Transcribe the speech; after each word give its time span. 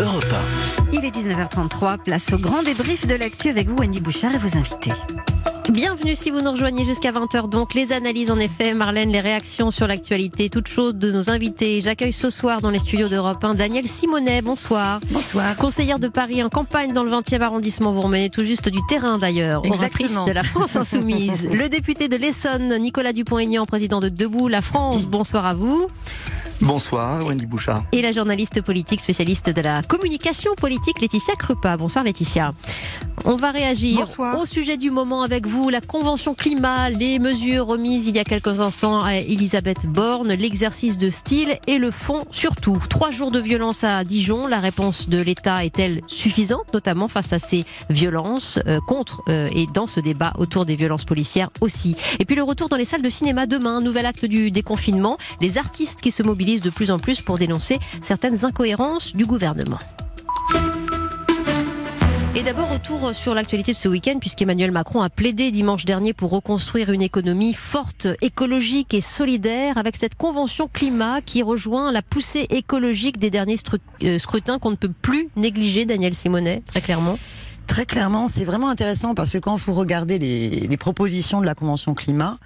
Europe 0.00 0.34
Il 0.92 1.04
est 1.04 1.10
19h33, 1.10 1.98
place 1.98 2.32
au 2.32 2.38
grand 2.38 2.62
débrief 2.62 3.06
de 3.06 3.14
l'actu 3.14 3.48
avec 3.48 3.68
vous, 3.68 3.76
Wendy 3.76 4.00
Bouchard 4.00 4.34
et 4.34 4.38
vos 4.38 4.56
invités. 4.58 4.92
Bienvenue 5.70 6.14
si 6.14 6.30
vous 6.30 6.40
nous 6.40 6.50
rejoignez 6.50 6.84
jusqu'à 6.84 7.12
20h. 7.12 7.48
Donc, 7.48 7.72
les 7.72 7.92
analyses 7.92 8.30
en 8.30 8.38
effet, 8.38 8.74
Marlène, 8.74 9.10
les 9.10 9.20
réactions 9.20 9.70
sur 9.70 9.86
l'actualité, 9.86 10.50
toutes 10.50 10.68
choses 10.68 10.94
de 10.96 11.10
nos 11.10 11.30
invités. 11.30 11.80
J'accueille 11.80 12.12
ce 12.12 12.30
soir 12.30 12.60
dans 12.60 12.70
les 12.70 12.78
studios 12.78 13.08
d'Europe 13.08 13.42
1 13.42 13.54
Daniel 13.54 13.88
Simonet. 13.88 14.42
Bonsoir. 14.42 15.00
Bonsoir. 15.10 15.56
Conseillère 15.56 15.98
de 15.98 16.08
Paris 16.08 16.42
en 16.42 16.50
campagne 16.50 16.92
dans 16.92 17.02
le 17.02 17.10
20e 17.10 17.40
arrondissement. 17.40 17.92
Vous 17.92 18.02
remenez 18.02 18.28
tout 18.28 18.44
juste 18.44 18.68
du 18.68 18.80
terrain 18.88 19.18
d'ailleurs. 19.18 19.62
Oratrice 19.68 20.18
de 20.26 20.32
la 20.32 20.42
France 20.42 20.76
Insoumise. 20.76 21.48
le 21.52 21.68
député 21.68 22.08
de 22.08 22.16
l'Essonne, 22.16 22.76
Nicolas 22.78 23.12
Dupont-Aignan, 23.12 23.64
président 23.64 24.00
de 24.00 24.08
Debout 24.08 24.48
la 24.48 24.62
France. 24.62 25.06
Bonsoir 25.06 25.46
à 25.46 25.54
vous. 25.54 25.88
Bonsoir, 26.60 27.24
Wendy 27.24 27.46
Bouchard. 27.46 27.84
Et 27.92 28.00
la 28.00 28.12
journaliste 28.12 28.62
politique 28.62 29.00
spécialiste 29.00 29.50
de 29.50 29.60
la 29.60 29.82
communication 29.82 30.54
politique, 30.54 31.00
Laetitia 31.00 31.34
Krupa. 31.34 31.76
Bonsoir 31.76 32.04
Laetitia. 32.04 32.54
On 33.24 33.34
va 33.34 33.50
réagir 33.50 33.98
Bonsoir. 33.98 34.38
au 34.38 34.46
sujet 34.46 34.76
du 34.76 34.90
moment 34.90 35.22
avec 35.22 35.46
vous, 35.46 35.68
la 35.68 35.80
Convention 35.80 36.34
climat, 36.34 36.90
les 36.90 37.18
mesures 37.18 37.66
remises 37.66 38.06
il 38.06 38.14
y 38.14 38.20
a 38.20 38.24
quelques 38.24 38.60
instants 38.60 39.00
à 39.00 39.16
Elisabeth 39.16 39.86
Borne, 39.86 40.32
l'exercice 40.34 40.96
de 40.96 41.10
style 41.10 41.58
et 41.66 41.78
le 41.78 41.90
fond 41.90 42.24
surtout. 42.30 42.78
Trois 42.88 43.10
jours 43.10 43.32
de 43.32 43.40
violence 43.40 43.82
à 43.82 44.04
Dijon, 44.04 44.46
la 44.46 44.60
réponse 44.60 45.08
de 45.08 45.20
l'État 45.20 45.64
est-elle 45.64 46.02
suffisante, 46.06 46.72
notamment 46.72 47.08
face 47.08 47.32
à 47.32 47.38
ces 47.40 47.64
violences 47.90 48.60
euh, 48.66 48.78
contre 48.86 49.22
euh, 49.28 49.48
et 49.52 49.66
dans 49.74 49.88
ce 49.88 49.98
débat 49.98 50.32
autour 50.38 50.64
des 50.64 50.76
violences 50.76 51.04
policières 51.04 51.50
aussi. 51.60 51.96
Et 52.20 52.24
puis 52.24 52.36
le 52.36 52.44
retour 52.44 52.68
dans 52.68 52.76
les 52.76 52.84
salles 52.84 53.02
de 53.02 53.10
cinéma 53.10 53.46
demain, 53.46 53.80
nouvel 53.80 54.06
acte 54.06 54.24
du 54.24 54.52
déconfinement, 54.52 55.16
les 55.40 55.58
artistes 55.58 56.00
qui 56.00 56.12
se 56.12 56.22
mobilisent 56.22 56.45
de 56.54 56.70
plus 56.70 56.90
en 56.90 56.98
plus 56.98 57.20
pour 57.20 57.38
dénoncer 57.38 57.78
certaines 58.00 58.44
incohérences 58.44 59.14
du 59.14 59.26
gouvernement. 59.26 59.78
Et 62.38 62.42
d'abord, 62.42 62.70
retour 62.70 63.14
sur 63.14 63.34
l'actualité 63.34 63.72
de 63.72 63.76
ce 63.76 63.88
week-end, 63.88 64.18
puisqu'Emmanuel 64.20 64.70
Macron 64.70 65.00
a 65.00 65.08
plaidé 65.08 65.50
dimanche 65.50 65.86
dernier 65.86 66.12
pour 66.12 66.30
reconstruire 66.30 66.90
une 66.90 67.00
économie 67.00 67.54
forte, 67.54 68.08
écologique 68.20 68.92
et 68.92 69.00
solidaire, 69.00 69.78
avec 69.78 69.96
cette 69.96 70.16
convention 70.16 70.68
climat 70.70 71.22
qui 71.22 71.42
rejoint 71.42 71.92
la 71.92 72.02
poussée 72.02 72.46
écologique 72.50 73.18
des 73.18 73.30
derniers 73.30 73.56
euh, 74.04 74.18
scrutins 74.18 74.58
qu'on 74.58 74.70
ne 74.70 74.76
peut 74.76 74.92
plus 75.00 75.30
négliger, 75.36 75.86
Daniel 75.86 76.14
Simonet, 76.14 76.62
très 76.70 76.82
clairement. 76.82 77.18
Très 77.76 77.84
clairement, 77.84 78.26
c'est 78.26 78.46
vraiment 78.46 78.70
intéressant 78.70 79.14
parce 79.14 79.32
que 79.32 79.36
quand 79.36 79.54
vous 79.56 79.74
regardez 79.74 80.18
les, 80.18 80.76
propositions 80.78 81.42
de 81.42 81.44
la 81.44 81.54
Convention 81.54 81.92
climat, 81.92 82.38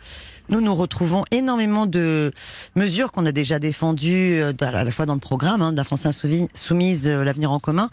nous 0.48 0.60
nous 0.60 0.74
retrouvons 0.74 1.22
énormément 1.30 1.86
de 1.86 2.32
mesures 2.74 3.12
qu'on 3.12 3.24
a 3.26 3.30
déjà 3.30 3.60
défendues 3.60 4.42
euh, 4.42 4.52
à 4.60 4.82
la 4.82 4.90
fois 4.90 5.06
dans 5.06 5.14
le 5.14 5.20
programme 5.20 5.62
hein, 5.62 5.70
de 5.70 5.76
la 5.76 5.84
France 5.84 6.04
Insoumise, 6.04 6.48
soumise, 6.52 7.08
euh, 7.08 7.22
l'avenir 7.22 7.52
en 7.52 7.60
commun, 7.60 7.90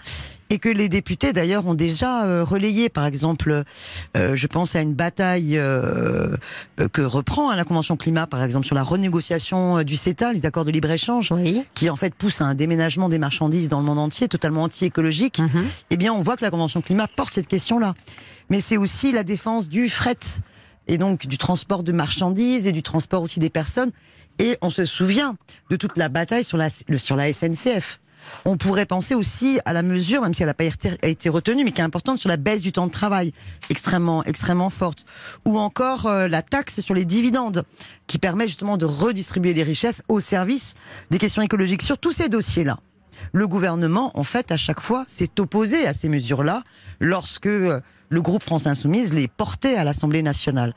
et 0.50 0.60
que 0.60 0.70
les 0.70 0.90
députés 0.90 1.34
d'ailleurs 1.34 1.66
ont 1.68 1.74
déjà 1.74 2.26
euh, 2.26 2.44
relayé. 2.44 2.90
Par 2.90 3.06
exemple, 3.06 3.64
euh, 4.16 4.36
je 4.36 4.48
pense 4.48 4.76
à 4.76 4.82
une 4.82 4.94
bataille 4.94 5.58
euh, 5.58 6.36
euh, 6.80 6.88
que 6.88 7.02
reprend 7.02 7.50
hein, 7.50 7.56
la 7.56 7.64
Convention 7.66 7.98
climat, 7.98 8.28
par 8.28 8.44
exemple 8.44 8.66
sur 8.66 8.76
la 8.76 8.84
renégociation 8.84 9.80
euh, 9.80 9.84
du 9.84 9.96
CETA, 9.96 10.34
les 10.34 10.46
accords 10.46 10.66
de 10.66 10.72
libre 10.72 10.90
échange, 10.92 11.32
Oui. 11.32 11.64
qui 11.74 11.90
en 11.90 11.96
fait 11.96 12.16
pousse 12.16 12.42
à 12.42 12.46
un 12.46 12.56
déménagement 12.56 13.10
des 13.10 13.20
marchandises 13.20 13.70
dans 13.70 13.80
le 13.80 13.86
monde 13.86 14.00
entier, 14.00 14.28
totalement 14.28 14.64
anti-écologique 14.64 15.42
eh 15.90 15.98
bien, 15.98 16.14
on 16.14 16.22
voit 16.22 16.38
que 16.38 16.44
la 16.44 16.52
Convention 16.52 16.82
climat 16.82 17.08
porte 17.08 17.34
cette 17.34 17.48
question-là. 17.48 17.94
Mais 18.50 18.62
c'est 18.62 18.78
aussi 18.78 19.12
la 19.12 19.24
défense 19.24 19.68
du 19.70 19.90
fret 19.90 20.18
et 20.88 20.98
donc 20.98 21.28
du 21.28 21.38
transport 21.38 21.84
de 21.84 21.92
marchandises 21.92 22.68
et 22.68 22.72
du 22.72 22.82
transport 22.84 23.22
aussi 23.22 23.40
des 23.40 23.50
personnes. 23.50 23.92
Et 24.40 24.58
on 24.62 24.70
se 24.70 24.86
souvient 24.86 25.36
de 25.70 25.76
toute 25.76 25.98
la 25.98 26.10
bataille 26.10 26.44
sur 26.44 26.58
la, 26.58 26.70
sur 26.70 27.16
la 27.16 27.34
SNCF. 27.34 28.00
On 28.46 28.58
pourrait 28.58 28.86
penser 28.86 29.16
aussi 29.16 29.60
à 29.66 29.74
la 29.74 29.82
mesure, 29.82 30.22
même 30.22 30.34
si 30.34 30.44
elle 30.44 30.48
n'a 30.48 30.54
pas 30.54 30.66
été, 30.66 31.30
retenue, 31.30 31.64
mais 31.64 31.72
qui 31.72 31.82
est 31.82 31.84
importante 31.84 32.18
sur 32.18 32.30
la 32.30 32.38
baisse 32.38 32.62
du 32.62 32.72
temps 32.72 32.88
de 32.88 32.92
travail, 32.92 33.32
extrêmement, 33.70 34.24
extrêmement 34.24 34.70
forte. 34.70 35.06
Ou 35.46 35.58
encore 35.60 36.06
euh, 36.06 36.28
la 36.28 36.42
taxe 36.42 36.82
sur 36.82 36.94
les 36.94 37.06
dividendes, 37.06 37.64
qui 38.08 38.18
permet 38.18 38.48
justement 38.48 38.78
de 38.78 38.86
redistribuer 38.86 39.54
les 39.54 39.64
richesses 39.64 40.02
au 40.08 40.20
service 40.20 40.76
des 41.12 41.18
questions 41.18 41.42
écologiques. 41.42 41.82
Sur 41.82 41.98
tous 41.98 42.14
ces 42.14 42.30
dossiers-là, 42.30 42.80
le 43.34 43.48
gouvernement, 43.48 44.12
en 44.18 44.24
fait, 44.24 44.52
à 44.52 44.58
chaque 44.58 44.80
fois, 44.80 45.06
s'est 45.08 45.40
opposé 45.40 45.86
à 45.88 45.94
ces 45.94 46.10
mesures-là 46.10 46.64
lorsque 47.00 47.48
euh, 47.48 47.82
le 48.10 48.22
groupe 48.22 48.44
France 48.44 48.68
Insoumise 48.68 49.14
les 49.14 49.28
portait 49.28 49.76
à 49.76 49.84
l'Assemblée 49.84 50.22
nationale. 50.22 50.74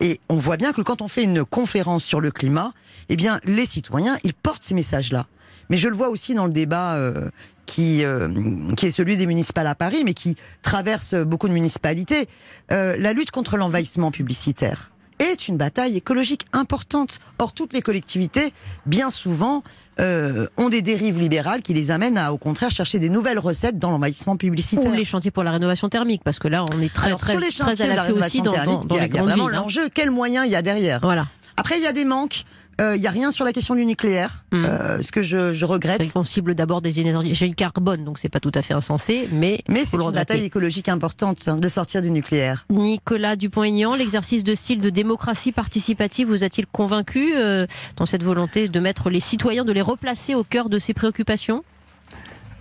Et 0.00 0.20
on 0.28 0.36
voit 0.36 0.56
bien 0.56 0.72
que 0.72 0.82
quand 0.82 1.02
on 1.02 1.08
fait 1.08 1.24
une 1.24 1.44
conférence 1.44 2.04
sur 2.04 2.20
le 2.20 2.30
climat, 2.30 2.72
eh 3.08 3.16
bien, 3.16 3.40
les 3.44 3.66
citoyens, 3.66 4.16
ils 4.24 4.34
portent 4.34 4.64
ces 4.64 4.74
messages-là. 4.74 5.26
Mais 5.72 5.78
je 5.78 5.88
le 5.88 5.96
vois 5.96 6.10
aussi 6.10 6.34
dans 6.34 6.44
le 6.44 6.52
débat 6.52 6.96
euh, 6.96 7.30
qui, 7.64 8.04
euh, 8.04 8.28
qui 8.76 8.88
est 8.88 8.90
celui 8.90 9.16
des 9.16 9.26
municipales 9.26 9.66
à 9.66 9.74
Paris, 9.74 10.02
mais 10.04 10.12
qui 10.12 10.36
traverse 10.60 11.14
beaucoup 11.14 11.48
de 11.48 11.54
municipalités. 11.54 12.28
Euh, 12.72 12.94
la 12.98 13.14
lutte 13.14 13.30
contre 13.30 13.56
l'envahissement 13.56 14.10
publicitaire 14.10 14.90
est 15.18 15.48
une 15.48 15.56
bataille 15.56 15.96
écologique 15.96 16.44
importante. 16.52 17.20
Or, 17.38 17.54
toutes 17.54 17.72
les 17.72 17.80
collectivités, 17.80 18.52
bien 18.84 19.08
souvent, 19.08 19.62
euh, 19.98 20.46
ont 20.58 20.68
des 20.68 20.82
dérives 20.82 21.18
libérales 21.18 21.62
qui 21.62 21.72
les 21.72 21.90
amènent 21.90 22.18
à, 22.18 22.34
au 22.34 22.38
contraire, 22.38 22.70
chercher 22.70 22.98
des 22.98 23.08
nouvelles 23.08 23.38
recettes 23.38 23.78
dans 23.78 23.90
l'envahissement 23.90 24.36
publicitaire. 24.36 24.92
Ou 24.92 24.94
les 24.94 25.06
chantiers 25.06 25.30
pour 25.30 25.42
la 25.42 25.52
rénovation 25.52 25.88
thermique, 25.88 26.20
parce 26.22 26.38
que 26.38 26.48
là, 26.48 26.66
on 26.70 26.82
est 26.82 26.92
très, 26.92 27.06
Alors, 27.06 27.18
très, 27.18 27.32
sur 27.32 27.40
les 27.40 27.48
très 27.48 27.80
à 27.80 27.94
la 27.94 28.12
aussi 28.12 28.42
dans, 28.42 28.52
thermique, 28.52 28.80
dans, 28.80 28.88
dans 28.88 28.96
il 28.96 28.98
y 28.98 29.04
a, 29.04 29.06
les 29.06 29.14
y 29.14 29.18
a 29.18 29.22
vraiment 29.22 29.48
hein. 29.48 29.52
l'enjeu. 29.52 29.88
Quels 29.88 30.10
moyens 30.10 30.46
il 30.46 30.52
y 30.52 30.56
a 30.56 30.60
derrière? 30.60 31.00
Voilà. 31.00 31.26
Après, 31.56 31.76
il 31.78 31.82
y 31.82 31.86
a 31.86 31.92
des 31.92 32.04
manques. 32.04 32.44
Euh, 32.80 32.96
Il 32.96 33.02
y 33.02 33.06
a 33.06 33.10
rien 33.10 33.30
sur 33.30 33.44
la 33.44 33.52
question 33.52 33.74
du 33.74 33.84
nucléaire, 33.84 34.44
Mm. 34.50 34.64
euh, 34.64 35.02
ce 35.02 35.12
que 35.12 35.20
je, 35.20 35.52
je 35.52 35.64
regrette. 35.66 36.02
C'est 36.04 36.12
qu'on 36.14 36.24
cible 36.24 36.54
d'abord 36.54 36.80
des 36.80 37.00
énergies 37.00 37.54
carbone, 37.54 38.02
donc 38.02 38.18
c'est 38.18 38.30
pas 38.30 38.40
tout 38.40 38.50
à 38.54 38.62
fait 38.62 38.72
insensé, 38.72 39.28
mais, 39.30 39.60
Mais 39.68 39.84
c'est 39.84 39.98
une 39.98 40.10
bataille 40.10 40.44
écologique 40.44 40.88
importante 40.88 41.46
hein, 41.48 41.56
de 41.56 41.68
sortir 41.68 42.00
du 42.00 42.10
nucléaire. 42.10 42.64
Nicolas 42.70 43.36
Dupont-Aignan, 43.36 43.94
l'exercice 43.94 44.42
de 44.42 44.54
style 44.54 44.80
de 44.80 44.88
démocratie 44.88 45.52
participative 45.52 46.28
vous 46.28 46.44
a-t-il 46.44 46.66
convaincu 46.66 47.34
euh, 47.36 47.66
dans 47.96 48.06
cette 48.06 48.22
volonté 48.22 48.68
de 48.68 48.80
mettre 48.80 49.10
les 49.10 49.20
citoyens, 49.20 49.66
de 49.66 49.72
les 49.72 49.82
replacer 49.82 50.34
au 50.34 50.42
cœur 50.44 50.70
de 50.70 50.78
ses 50.78 50.94
préoccupations? 50.94 51.62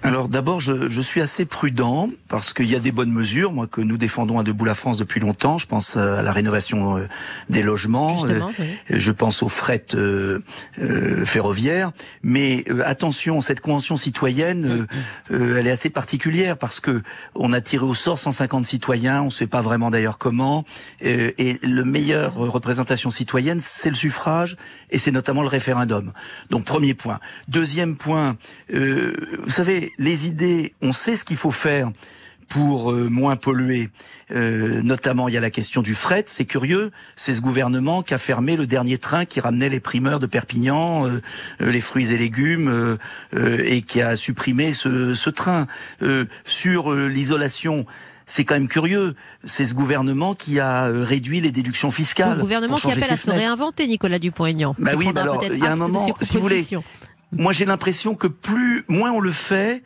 Alors 0.03 0.29
d'abord, 0.29 0.59
je, 0.61 0.89
je 0.89 1.01
suis 1.01 1.21
assez 1.21 1.45
prudent 1.45 2.09
parce 2.27 2.53
qu'il 2.53 2.65
y 2.65 2.75
a 2.75 2.79
des 2.79 2.91
bonnes 2.91 3.11
mesures, 3.11 3.51
moi 3.51 3.67
que 3.67 3.81
nous 3.81 3.97
défendons 3.97 4.39
à 4.39 4.43
Debout 4.43 4.65
la 4.65 4.73
France 4.73 4.97
depuis 4.97 5.19
longtemps. 5.19 5.59
Je 5.59 5.67
pense 5.67 5.95
euh, 5.95 6.17
à 6.17 6.21
la 6.23 6.31
rénovation 6.31 6.97
euh, 6.97 7.07
des 7.51 7.61
logements, 7.61 8.19
oui. 8.23 8.31
euh, 8.31 8.39
je 8.89 9.11
pense 9.11 9.43
au 9.43 9.49
fret 9.49 9.85
euh, 9.93 10.39
euh, 10.79 11.23
ferroviaire. 11.23 11.91
Mais 12.23 12.65
euh, 12.71 12.81
attention, 12.83 13.41
cette 13.41 13.59
convention 13.59 13.95
citoyenne, 13.95 14.87
elle 15.29 15.67
est 15.67 15.71
assez 15.71 15.91
particulière 15.91 16.57
parce 16.57 16.79
que 16.79 17.03
on 17.35 17.53
a 17.53 17.61
tiré 17.61 17.85
au 17.85 17.93
sort 17.93 18.17
150 18.17 18.65
citoyens, 18.65 19.21
on 19.21 19.25
ne 19.25 19.29
sait 19.29 19.45
pas 19.47 19.61
vraiment 19.61 19.91
d'ailleurs 19.91 20.17
comment. 20.17 20.65
euh, 21.05 21.31
et 21.37 21.59
le 21.61 21.83
meilleur 21.83 22.43
euh, 22.43 22.49
représentation 22.49 23.11
citoyenne, 23.11 23.59
c'est 23.61 23.89
le 23.89 23.95
suffrage 23.95 24.57
et 24.89 24.97
c'est 24.97 25.11
notamment 25.11 25.43
le 25.43 25.47
référendum. 25.47 26.11
Donc 26.49 26.65
premier 26.65 26.95
point. 26.95 27.19
Deuxième 27.47 27.95
point, 27.97 28.35
euh, 28.73 29.13
vous 29.43 29.49
savez, 29.51 29.90
les 29.97 30.27
idées, 30.27 30.73
on 30.81 30.93
sait 30.93 31.15
ce 31.15 31.23
qu'il 31.23 31.37
faut 31.37 31.51
faire 31.51 31.91
pour 32.47 32.91
euh, 32.91 33.07
moins 33.09 33.37
polluer. 33.37 33.89
Euh, 34.33 34.81
notamment, 34.81 35.29
il 35.29 35.33
y 35.33 35.37
a 35.37 35.39
la 35.39 35.49
question 35.49 35.81
du 35.81 35.93
fret. 35.95 36.23
C'est 36.27 36.43
curieux, 36.45 36.91
c'est 37.15 37.33
ce 37.33 37.39
gouvernement 37.41 38.01
qui 38.01 38.13
a 38.13 38.17
fermé 38.17 38.57
le 38.57 38.67
dernier 38.67 38.97
train 38.97 39.23
qui 39.23 39.39
ramenait 39.39 39.69
les 39.69 39.79
primeurs 39.79 40.19
de 40.19 40.25
Perpignan, 40.25 41.07
euh, 41.07 41.21
euh, 41.61 41.71
les 41.71 41.79
fruits 41.79 42.11
et 42.11 42.17
légumes, 42.17 42.67
euh, 42.67 42.97
euh, 43.35 43.63
et 43.65 43.81
qui 43.81 44.01
a 44.01 44.17
supprimé 44.17 44.73
ce, 44.73 45.13
ce 45.13 45.29
train. 45.29 45.67
Euh, 46.01 46.25
sur 46.43 46.93
l'isolation, 46.93 47.85
c'est 48.27 48.43
quand 48.43 48.55
même 48.55 48.67
curieux. 48.67 49.15
C'est 49.45 49.65
ce 49.65 49.73
gouvernement 49.73 50.35
qui 50.35 50.59
a 50.59 50.87
réduit 50.87 51.39
les 51.39 51.51
déductions 51.51 51.91
fiscales. 51.91 52.35
Le 52.35 52.41
gouvernement 52.41 52.75
qui 52.75 52.91
appelle 52.91 53.03
à 53.03 53.17
se 53.17 53.23
fenêtres. 53.23 53.39
réinventer, 53.39 53.87
Nicolas 53.87 54.19
Dupont-Aignan. 54.19 54.75
Bah 54.77 54.91
oui, 54.97 55.11
bah 55.13 55.21
alors, 55.21 55.41
il 55.43 55.57
y 55.57 55.65
a 55.65 55.71
un 55.71 55.75
moment, 55.77 56.05
si 56.21 56.35
vous 56.35 56.41
voulez. 56.41 56.65
Moi, 57.31 57.53
j'ai 57.53 57.65
l'impression 57.65 58.15
que 58.15 58.27
plus, 58.27 58.83
moins 58.87 59.11
on 59.11 59.19
le 59.19 59.31
fait, 59.31 59.83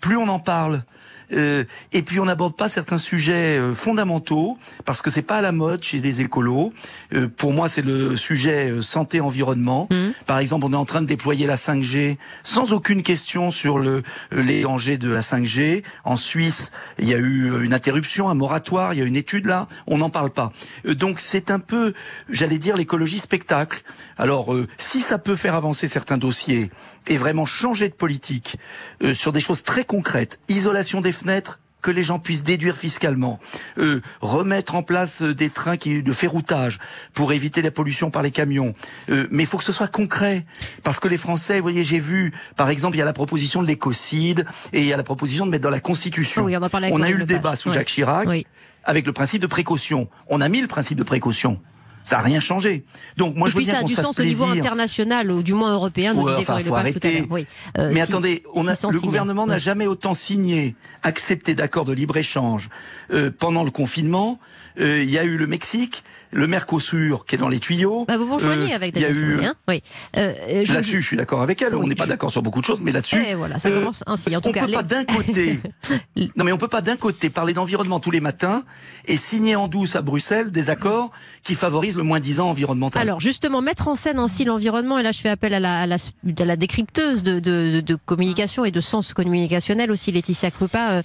plus 0.00 0.16
on 0.16 0.28
en 0.28 0.38
parle. 0.38 0.84
Euh, 1.32 1.64
et 1.92 2.02
puis 2.02 2.20
on 2.20 2.26
n'aborde 2.26 2.56
pas 2.56 2.68
certains 2.68 2.98
sujets 2.98 3.58
euh, 3.58 3.74
fondamentaux 3.74 4.58
parce 4.84 5.02
que 5.02 5.10
c'est 5.10 5.22
pas 5.22 5.36
à 5.36 5.40
la 5.40 5.52
mode 5.52 5.82
chez 5.82 5.98
les 6.00 6.20
écolos. 6.20 6.72
Euh, 7.14 7.28
pour 7.28 7.52
moi, 7.52 7.68
c'est 7.68 7.82
le 7.82 8.16
sujet 8.16 8.70
euh, 8.70 8.82
santé 8.82 9.20
environnement. 9.20 9.88
Mhm. 9.90 10.12
Par 10.26 10.38
exemple, 10.38 10.66
on 10.66 10.72
est 10.72 10.76
en 10.76 10.84
train 10.84 11.00
de 11.00 11.06
déployer 11.06 11.46
la 11.46 11.56
5G 11.56 12.16
sans 12.42 12.72
aucune 12.72 13.02
question 13.02 13.50
sur 13.50 13.78
le, 13.78 14.02
euh, 14.32 14.42
les 14.42 14.62
dangers 14.62 14.98
de 14.98 15.08
la 15.08 15.22
5G. 15.22 15.84
En 16.04 16.16
Suisse, 16.16 16.70
il 16.98 17.08
y 17.08 17.14
a 17.14 17.18
eu 17.18 17.64
une 17.64 17.74
interruption, 17.74 18.28
un 18.28 18.34
moratoire, 18.34 18.92
il 18.94 18.98
y 18.98 19.02
a 19.02 19.06
une 19.06 19.16
étude 19.16 19.46
là, 19.46 19.68
on 19.86 19.98
n'en 19.98 20.10
parle 20.10 20.30
pas. 20.30 20.52
Euh, 20.86 20.94
donc 20.94 21.20
c'est 21.20 21.50
un 21.50 21.60
peu, 21.60 21.94
j'allais 22.28 22.58
dire, 22.58 22.76
l'écologie 22.76 23.18
spectacle. 23.18 23.82
Alors 24.18 24.52
euh, 24.52 24.68
si 24.78 25.00
ça 25.00 25.18
peut 25.18 25.36
faire 25.36 25.54
avancer 25.54 25.88
certains 25.88 26.18
dossiers 26.18 26.70
et 27.06 27.16
vraiment 27.16 27.46
changer 27.46 27.88
de 27.88 27.94
politique 27.94 28.56
euh, 29.02 29.14
sur 29.14 29.32
des 29.32 29.40
choses 29.40 29.62
très 29.62 29.84
concrètes, 29.84 30.40
isolation 30.48 31.00
des 31.00 31.12
fenêtres, 31.12 31.58
que 31.82 31.90
les 31.90 32.04
gens 32.04 32.20
puissent 32.20 32.44
déduire 32.44 32.76
fiscalement, 32.76 33.40
euh, 33.76 34.00
remettre 34.20 34.76
en 34.76 34.84
place 34.84 35.20
euh, 35.22 35.34
des 35.34 35.50
trains 35.50 35.76
qui, 35.76 36.00
de 36.02 36.12
ferroutage 36.12 36.78
pour 37.12 37.32
éviter 37.32 37.60
la 37.60 37.72
pollution 37.72 38.10
par 38.10 38.22
les 38.22 38.30
camions. 38.30 38.74
Euh, 39.10 39.26
mais 39.32 39.42
il 39.42 39.46
faut 39.46 39.58
que 39.58 39.64
ce 39.64 39.72
soit 39.72 39.88
concret, 39.88 40.46
parce 40.84 41.00
que 41.00 41.08
les 41.08 41.16
Français, 41.16 41.56
vous 41.56 41.62
voyez, 41.62 41.82
j'ai 41.82 41.98
vu, 41.98 42.32
par 42.56 42.70
exemple, 42.70 42.94
il 42.96 43.00
y 43.00 43.02
a 43.02 43.04
la 43.04 43.12
proposition 43.12 43.62
de 43.62 43.66
l'écocide 43.66 44.46
et 44.72 44.80
il 44.80 44.86
y 44.86 44.92
a 44.92 44.96
la 44.96 45.02
proposition 45.02 45.44
de 45.44 45.50
mettre 45.50 45.64
dans 45.64 45.70
la 45.70 45.80
Constitution. 45.80 46.44
Oui, 46.44 46.56
on 46.56 46.60
on 46.62 47.02
a 47.02 47.10
eu 47.10 47.16
le 47.16 47.24
débat 47.24 47.56
sous 47.56 47.70
Ouais. 47.70 47.74
Jacques 47.74 47.88
Chirac 47.88 48.28
Oui. 48.28 48.46
avec 48.84 49.04
le 49.04 49.12
principe 49.12 49.42
de 49.42 49.48
précaution. 49.48 50.08
On 50.28 50.40
a 50.40 50.48
mis 50.48 50.60
le 50.60 50.68
principe 50.68 50.98
de 50.98 51.02
précaution. 51.02 51.60
Ça 52.04 52.16
n'a 52.16 52.22
rien 52.22 52.40
changé. 52.40 52.84
Donc 53.16 53.36
moi 53.36 53.48
Et 53.48 53.50
je 53.52 53.56
veux 53.56 53.62
bien 53.62 53.74
ça 53.74 53.78
a 53.80 53.82
du 53.84 53.94
sens 53.94 54.18
au 54.18 54.24
niveau 54.24 54.44
international, 54.44 55.30
ou 55.30 55.42
du 55.42 55.54
moins 55.54 55.72
européen, 55.72 56.14
nous 56.14 56.22
Ouais, 56.22 56.32
disait 56.36 56.50
enfin, 56.50 56.58
faut 56.60 56.98
tout 56.98 57.06
à. 57.06 57.10
Oui. 57.30 57.46
Euh, 57.78 57.88
Mais 57.90 57.96
si- 57.96 58.00
attendez, 58.02 58.42
on 58.54 58.66
a, 58.66 58.74
600 58.74 58.90
le 58.90 59.00
gouvernement 59.00 59.46
n'a 59.46 59.54
Ouais. 59.54 59.58
jamais 59.60 59.86
autant 59.86 60.14
signé, 60.14 60.74
accepté 61.02 61.54
d'accords 61.54 61.84
de 61.84 61.92
libre-échange 61.92 62.70
euh, 63.12 63.30
pendant 63.36 63.62
le 63.64 63.70
confinement. 63.70 64.38
Euh, 64.80 65.02
Il 65.02 65.10
y 65.10 65.18
a 65.18 65.24
eu 65.24 65.36
le 65.36 65.46
Mexique, 65.46 66.02
le 66.32 66.46
Mercosur 66.46 67.26
qui 67.26 67.34
est 67.34 67.38
dans 67.38 67.48
les 67.48 67.60
tuyaux. 67.60 68.04
Bah, 68.08 68.16
vous 68.16 68.26
vous 68.26 68.36
rejoignez 68.36 68.72
Euh, 68.72 68.76
avec 68.76 68.94
Daniel 68.94 69.16
eu- 69.16 69.44
hein 69.44 69.54
Oui. 69.68 69.82
Euh, 70.16 70.32
euh, 70.48 70.64
je- 70.64 70.72
Là-dessus, 70.72 71.00
je 71.02 71.06
suis 71.06 71.16
d'accord 71.16 71.42
avec 71.42 71.60
elle. 71.62 71.74
Oui, 71.74 71.80
on 71.84 71.86
n'est 71.88 71.94
pas 71.94 72.04
je- 72.04 72.08
d'accord 72.08 72.30
sur 72.30 72.42
beaucoup 72.42 72.60
de 72.60 72.64
choses, 72.64 72.80
mais 72.80 72.90
là-dessus, 72.92 73.22
Eh, 73.28 73.34
voilà, 73.34 73.58
ça 73.58 73.68
euh, 73.68 73.78
commence 73.78 74.02
ainsi. 74.06 74.34
En 74.36 74.40
tout 74.40 74.48
on 74.48 74.52
cas, 74.52 74.60
peut 74.62 74.66
les- 74.68 74.72
pas 74.72 74.82
d'un 74.82 75.04
côté. 75.04 75.60
non, 76.36 76.44
mais 76.44 76.52
on 76.52 76.58
peut 76.58 76.68
pas 76.68 76.80
d'un 76.80 76.96
côté 76.96 77.30
parler 77.30 77.52
d'environnement 77.52 78.00
tous 78.00 78.10
les 78.10 78.20
matins 78.20 78.64
et 79.06 79.16
signer 79.16 79.56
en 79.56 79.68
douce 79.68 79.94
à 79.96 80.02
Bruxelles 80.02 80.50
des 80.50 80.70
accords 80.70 81.10
qui 81.42 81.54
favorisent 81.54 81.96
le 81.96 82.02
moins 82.02 82.20
disant 82.20 82.48
environnemental. 82.48 83.02
Alors 83.02 83.20
justement, 83.20 83.60
mettre 83.62 83.88
en 83.88 83.94
scène 83.94 84.18
ainsi 84.18 84.44
l'environnement, 84.44 84.98
et 84.98 85.02
là 85.02 85.12
je 85.12 85.20
fais 85.20 85.28
appel 85.28 85.52
à 85.54 85.60
la, 85.60 85.80
à 85.80 85.86
la, 85.86 85.96
à 85.96 86.44
la 86.44 86.56
décrypteuse 86.56 87.22
de, 87.22 87.40
de, 87.40 87.80
de 87.80 87.94
communication 87.94 88.64
et 88.64 88.70
de 88.70 88.80
sens 88.80 89.12
communicationnel 89.12 89.90
aussi, 89.90 90.12
Laetitia 90.12 90.50
Krupa, 90.50 91.02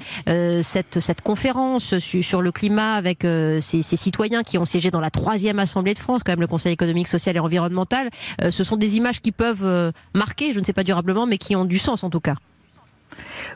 cette, 0.62 1.00
cette 1.00 1.22
conférence 1.22 1.98
su- 2.00 2.24
sur 2.24 2.42
le 2.42 2.52
climat 2.52 2.96
avec 2.96 3.26
euh, 3.26 3.60
ces, 3.62 3.82
ces 3.84 3.98
citoyens 3.98 4.44
qui 4.44 4.58
ont 4.58 4.66
siégé 4.66 4.92
dans 4.92 5.00
la 5.00 5.10
troisième 5.18 5.58
Assemblée 5.60 5.96
de 5.96 6.00
France, 6.00 6.22
quand 6.24 6.32
même 6.32 6.42
le 6.42 6.48
Conseil 6.48 6.74
économique, 6.74 7.08
social 7.08 7.36
et 7.36 7.40
environnemental, 7.40 8.10
euh, 8.42 8.52
ce 8.52 8.64
sont 8.64 8.78
des 8.78 8.98
images 8.98 9.20
qui 9.20 9.32
peuvent 9.32 9.66
euh, 9.66 9.92
marquer, 10.14 10.54
je 10.54 10.60
ne 10.60 10.64
sais 10.64 10.74
pas 10.74 10.84
durablement, 10.84 11.26
mais 11.26 11.38
qui 11.38 11.56
ont 11.56 11.66
du 11.66 11.80
sens 11.80 12.04
en 12.04 12.10
tout 12.10 12.20
cas. 12.20 12.36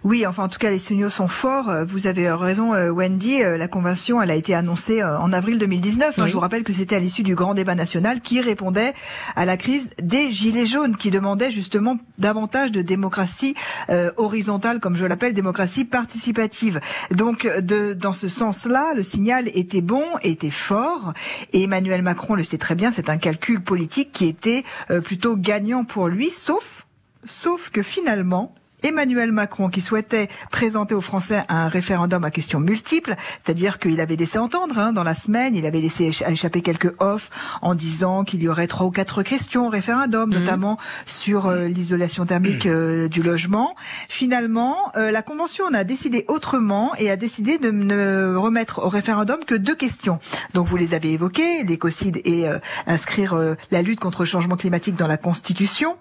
Oui, 0.03 0.25
enfin 0.25 0.43
en 0.43 0.47
tout 0.47 0.57
cas 0.57 0.71
les 0.71 0.79
signaux 0.79 1.09
sont 1.09 1.27
forts. 1.27 1.69
Euh, 1.69 1.85
Vous 1.85 2.07
avez 2.07 2.31
raison 2.31 2.73
euh, 2.73 2.89
Wendy, 2.91 3.43
euh, 3.43 3.57
la 3.57 3.67
convention 3.67 4.21
elle 4.21 4.31
a 4.31 4.35
été 4.35 4.55
annoncée 4.55 5.01
euh, 5.01 5.19
en 5.19 5.31
avril 5.33 5.59
2019. 5.59 6.17
hein. 6.17 6.21
Oui. 6.23 6.27
Je 6.27 6.33
vous 6.33 6.39
rappelle 6.39 6.63
que 6.63 6.73
c'était 6.73 6.95
à 6.95 6.99
l'issue 6.99 7.21
du 7.23 7.35
grand 7.35 7.53
débat 7.53 7.75
national 7.75 8.21
qui 8.21 8.41
répondait 8.41 8.93
à 9.35 9.45
la 9.45 9.57
crise 9.57 9.91
des 10.01 10.31
gilets 10.31 10.65
jaunes 10.65 10.95
qui 10.97 11.11
demandait 11.11 11.51
justement 11.51 11.97
davantage 12.17 12.71
de 12.71 12.81
démocratie 12.81 13.53
euh, 13.89 14.09
horizontale 14.17 14.79
comme 14.79 14.95
je 14.97 15.05
l'appelle 15.05 15.33
démocratie 15.33 15.85
participative. 15.85 16.79
Donc 17.11 17.47
de 17.59 17.93
dans 17.93 18.13
ce 18.13 18.27
sens-là, 18.27 18.93
le 18.95 19.03
signal 19.03 19.47
était 19.53 19.81
bon, 19.81 20.03
était 20.23 20.49
fort 20.49 21.13
et 21.53 21.63
Emmanuel 21.63 22.01
Macron 22.01 22.33
le 22.35 22.43
sait 22.43 22.57
très 22.57 22.75
bien, 22.75 22.91
c'est 22.91 23.09
un 23.09 23.17
calcul 23.17 23.61
politique 23.61 24.11
qui 24.11 24.25
était 24.27 24.63
euh, 24.89 25.01
plutôt 25.01 25.35
gagnant 25.35 25.83
pour 25.83 26.07
lui 26.07 26.31
sauf 26.31 26.85
sauf 27.25 27.69
que 27.69 27.83
finalement 27.83 28.55
Emmanuel 28.83 29.31
Macron, 29.31 29.69
qui 29.69 29.81
souhaitait 29.81 30.27
présenter 30.51 30.95
aux 30.95 31.01
Français 31.01 31.43
un 31.49 31.67
référendum 31.67 32.23
à 32.23 32.31
questions 32.31 32.59
multiples, 32.59 33.15
c'est-à-dire 33.43 33.79
qu'il 33.79 33.99
avait 34.01 34.15
laissé 34.15 34.37
entendre 34.37 34.77
hein, 34.79 34.93
dans 34.93 35.03
la 35.03 35.15
semaine, 35.15 35.55
il 35.55 35.65
avait 35.65 35.81
laissé 35.81 36.09
écha- 36.09 36.29
échapper 36.31 36.61
quelques 36.61 36.93
offs 36.99 37.29
en 37.61 37.75
disant 37.75 38.23
qu'il 38.23 38.41
y 38.41 38.49
aurait 38.49 38.67
trois 38.67 38.87
ou 38.87 38.91
quatre 38.91 39.23
questions 39.23 39.67
au 39.67 39.69
référendum, 39.69 40.29
notamment 40.31 40.77
sur 41.05 41.47
euh, 41.47 41.67
l'isolation 41.67 42.25
thermique 42.25 42.65
euh, 42.65 43.07
du 43.07 43.21
logement. 43.23 43.75
Finalement, 44.09 44.75
euh, 44.95 45.11
la 45.11 45.21
Convention 45.21 45.65
en 45.65 45.73
a 45.73 45.83
décidé 45.83 46.25
autrement 46.27 46.91
et 46.97 47.09
a 47.11 47.17
décidé 47.17 47.57
de 47.57 47.71
ne 47.71 48.35
remettre 48.35 48.79
au 48.85 48.89
référendum 48.89 49.39
que 49.45 49.55
deux 49.55 49.75
questions. 49.75 50.19
Donc 50.53 50.67
vous 50.67 50.77
les 50.77 50.93
avez 50.93 51.11
évoquées, 51.13 51.63
l'écocide 51.63 52.21
et 52.25 52.45
inscrire 52.87 53.35
la 53.71 53.81
lutte 53.81 53.99
contre 53.99 54.21
le 54.21 54.25
changement 54.25 54.55
climatique 54.55 54.95
dans 54.95 55.07
la 55.07 55.17
Constitution. 55.17 55.97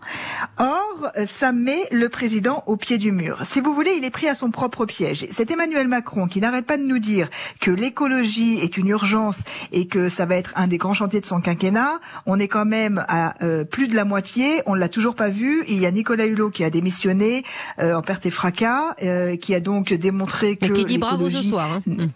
Or, 0.58 1.10
ça 1.26 1.52
met 1.52 1.86
le 1.92 2.08
président 2.08 2.62
au 2.70 2.76
pied 2.76 2.98
du 2.98 3.10
mur. 3.10 3.40
Si 3.42 3.60
vous 3.60 3.74
voulez, 3.74 3.94
il 3.98 4.04
est 4.04 4.10
pris 4.10 4.28
à 4.28 4.34
son 4.34 4.52
propre 4.52 4.86
piège. 4.86 5.26
C'est 5.32 5.50
Emmanuel 5.50 5.88
Macron 5.88 6.28
qui 6.28 6.40
n'arrête 6.40 6.66
pas 6.66 6.76
de 6.76 6.84
nous 6.84 7.00
dire 7.00 7.28
que 7.60 7.72
l'écologie 7.72 8.60
est 8.60 8.76
une 8.76 8.86
urgence 8.86 9.40
et 9.72 9.88
que 9.88 10.08
ça 10.08 10.24
va 10.24 10.36
être 10.36 10.52
un 10.54 10.68
des 10.68 10.78
grands 10.78 10.94
chantiers 10.94 11.20
de 11.20 11.26
son 11.26 11.40
quinquennat. 11.40 11.98
On 12.26 12.38
est 12.38 12.46
quand 12.46 12.64
même 12.64 13.04
à 13.08 13.34
euh, 13.44 13.64
plus 13.64 13.88
de 13.88 13.96
la 13.96 14.04
moitié. 14.04 14.62
On 14.66 14.74
l'a 14.74 14.88
toujours 14.88 15.16
pas 15.16 15.30
vu. 15.30 15.64
Il 15.66 15.80
y 15.80 15.86
a 15.86 15.90
Nicolas 15.90 16.26
Hulot 16.26 16.50
qui 16.50 16.62
a 16.62 16.70
démissionné 16.70 17.42
euh, 17.80 17.94
en 17.94 18.02
perte 18.02 18.24
et 18.26 18.30
fracas, 18.30 18.94
euh, 19.02 19.34
qui 19.36 19.52
a 19.56 19.60
donc 19.60 19.92
démontré 19.92 20.54
que 20.54 20.66
Mais 20.66 20.72
qui 20.72 20.84
dit 20.84 20.98
bravo 20.98 21.28
ce 21.28 21.42
soir. 21.42 21.66
hein. 21.88 22.06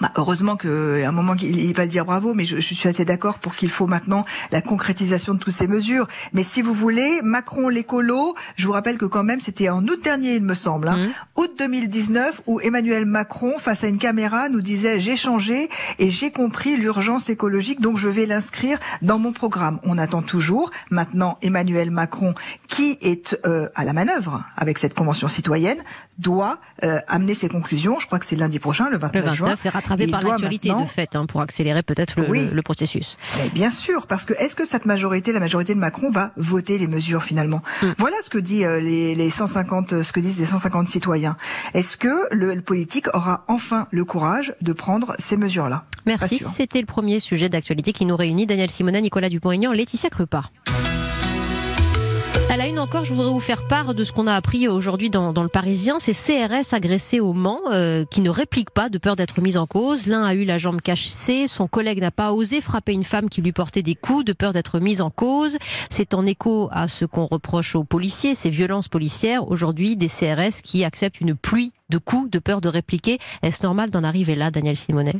Bah, 0.00 0.12
heureusement 0.16 0.56
que 0.56 1.02
à 1.04 1.08
un 1.08 1.12
moment 1.12 1.34
il, 1.40 1.74
va 1.74 1.84
le 1.84 1.88
dire 1.88 2.04
bravo, 2.04 2.34
mais 2.34 2.44
je, 2.44 2.56
je 2.56 2.74
suis 2.74 2.88
assez 2.88 3.04
d'accord 3.04 3.38
pour 3.38 3.56
qu'il 3.56 3.70
faut 3.70 3.86
maintenant 3.86 4.24
la 4.52 4.60
concrétisation 4.60 5.34
de 5.34 5.38
toutes 5.38 5.52
ces 5.54 5.66
mesures. 5.66 6.06
Mais 6.32 6.42
si 6.42 6.62
vous 6.62 6.74
voulez, 6.74 7.20
Macron 7.22 7.68
l'écolo, 7.68 8.34
je 8.56 8.66
vous 8.66 8.72
rappelle 8.72 8.98
que 8.98 9.04
quand 9.06 9.24
même 9.24 9.40
c'était 9.40 9.68
en 9.68 9.84
août 9.86 10.00
dernier, 10.02 10.34
il 10.36 10.42
me 10.44 10.54
semble, 10.54 10.88
hein, 10.88 10.96
Mhm. 10.98 11.10
août 11.36 11.50
2019, 11.58 12.42
où 12.46 12.60
Emmanuel 12.60 13.04
Macron, 13.06 13.58
face 13.58 13.84
à 13.84 13.88
une 13.88 13.98
caméra, 13.98 14.48
nous 14.48 14.60
disait 14.60 15.00
j'ai 15.00 15.16
changé 15.16 15.68
et 15.98 16.10
j'ai 16.10 16.30
compris 16.30 16.76
l'urgence 16.76 17.28
écologique, 17.28 17.80
donc 17.80 17.96
je 17.96 18.08
vais 18.08 18.26
l'inscrire 18.26 18.78
dans 19.02 19.18
mon 19.18 19.32
programme. 19.32 19.78
On 19.84 19.98
attend 19.98 20.22
toujours 20.22 20.70
maintenant 20.90 21.38
Emmanuel 21.42 21.90
Macron, 21.90 22.34
qui 22.68 22.98
est 23.00 23.38
euh, 23.46 23.68
à 23.74 23.84
la 23.84 23.92
manœuvre 23.92 24.44
avec 24.56 24.78
cette 24.78 24.94
convention 24.94 25.28
citoyenne, 25.28 25.78
doit 26.18 26.58
euh, 26.84 26.98
amener 27.08 27.34
ses 27.34 27.48
conclusions. 27.48 27.98
Je 28.00 28.06
crois 28.06 28.18
que 28.18 28.26
c'est 28.26 28.36
lundi 28.36 28.58
prochain, 28.58 28.88
le 28.90 28.98
29, 28.98 29.24
Le 29.26 29.32
juin. 29.32 29.48
29 29.48 29.66
est 29.66 29.68
rattrapé 29.88 30.10
par 30.10 30.22
l'actualité 30.22 30.70
de 30.70 30.84
fait, 30.86 31.16
hein, 31.16 31.26
pour 31.26 31.40
accélérer 31.40 31.82
peut-être 31.82 32.20
le, 32.20 32.28
Oui. 32.30 32.46
le- 32.48 32.54
le 32.54 32.62
processus. 32.62 33.16
Mais 33.42 33.48
bien 33.50 33.70
sûr, 33.70 34.06
parce 34.06 34.24
que 34.24 34.34
est-ce 34.34 34.54
que 34.56 34.64
cette 34.64 34.84
majorité, 34.86 35.32
la 35.32 35.40
majorité 35.40 35.74
de 35.74 35.78
Macron, 35.80 36.10
va 36.10 36.32
voter 36.36 36.78
les 36.78 36.86
mesures 36.86 37.22
finalement? 37.22 37.62
Mm. 37.82 37.86
Voilà 37.98 38.16
ce 38.22 38.30
que 38.30 38.38
dit 38.38 38.64
euh, 38.64 38.80
les, 38.80 39.14
les 39.14 39.30
150, 39.30 40.02
ce 40.02 40.12
que 40.12 40.20
disent 40.20 40.38
les 40.40 40.46
150 40.46 40.88
citoyens. 40.88 41.36
Est-ce 41.74 41.96
que 41.96 42.32
le, 42.34 42.54
le 42.54 42.60
politique 42.62 43.06
aura 43.14 43.44
enfin 43.48 43.86
le 43.90 44.04
courage 44.04 44.54
de 44.60 44.72
prendre 44.72 45.14
ces 45.18 45.36
mesures-là? 45.36 45.84
Merci, 46.06 46.38
c'était 46.38 46.80
le 46.80 46.86
premier 46.86 47.20
sujet 47.20 47.48
d'actualité 47.48 47.92
qui 47.92 48.06
nous 48.06 48.16
réunit. 48.16 48.46
Daniel 48.46 48.70
Simonet, 48.70 49.00
Nicolas 49.00 49.28
Dupont-Aignan, 49.28 49.72
Laetitia 49.72 50.10
Krupa. 50.10 50.44
Encore, 52.78 53.04
je 53.04 53.12
voudrais 53.12 53.32
vous 53.32 53.40
faire 53.40 53.66
part 53.66 53.92
de 53.92 54.04
ce 54.04 54.12
qu'on 54.12 54.28
a 54.28 54.34
appris 54.34 54.68
aujourd'hui 54.68 55.10
dans, 55.10 55.32
dans 55.32 55.42
le 55.42 55.48
Parisien. 55.48 55.96
C'est 55.98 56.12
CRS 56.12 56.74
agressé 56.74 57.18
au 57.18 57.32
Mans 57.32 57.60
euh, 57.72 58.04
qui 58.04 58.20
ne 58.20 58.30
réplique 58.30 58.70
pas 58.70 58.88
de 58.88 58.98
peur 58.98 59.16
d'être 59.16 59.40
mis 59.40 59.56
en 59.56 59.66
cause. 59.66 60.06
L'un 60.06 60.24
a 60.24 60.34
eu 60.34 60.44
la 60.44 60.58
jambe 60.58 60.80
cassée, 60.80 61.48
son 61.48 61.66
collègue 61.66 62.00
n'a 62.00 62.12
pas 62.12 62.32
osé 62.32 62.60
frapper 62.60 62.92
une 62.92 63.02
femme 63.02 63.28
qui 63.28 63.42
lui 63.42 63.50
portait 63.50 63.82
des 63.82 63.96
coups 63.96 64.24
de 64.24 64.32
peur 64.32 64.52
d'être 64.52 64.78
mise 64.78 65.00
en 65.00 65.10
cause. 65.10 65.58
C'est 65.90 66.14
en 66.14 66.24
écho 66.24 66.68
à 66.70 66.86
ce 66.86 67.04
qu'on 67.04 67.26
reproche 67.26 67.74
aux 67.74 67.84
policiers, 67.84 68.36
ces 68.36 68.50
violences 68.50 68.88
policières. 68.88 69.50
Aujourd'hui, 69.50 69.96
des 69.96 70.08
CRS 70.08 70.62
qui 70.62 70.84
acceptent 70.84 71.20
une 71.20 71.34
pluie 71.34 71.72
de 71.90 71.98
coups 71.98 72.30
de 72.30 72.38
peur 72.38 72.60
de 72.60 72.68
répliquer. 72.68 73.18
Est-ce 73.42 73.64
normal 73.64 73.90
d'en 73.90 74.04
arriver 74.04 74.36
là, 74.36 74.52
Daniel 74.52 74.76
Simonet? 74.76 75.16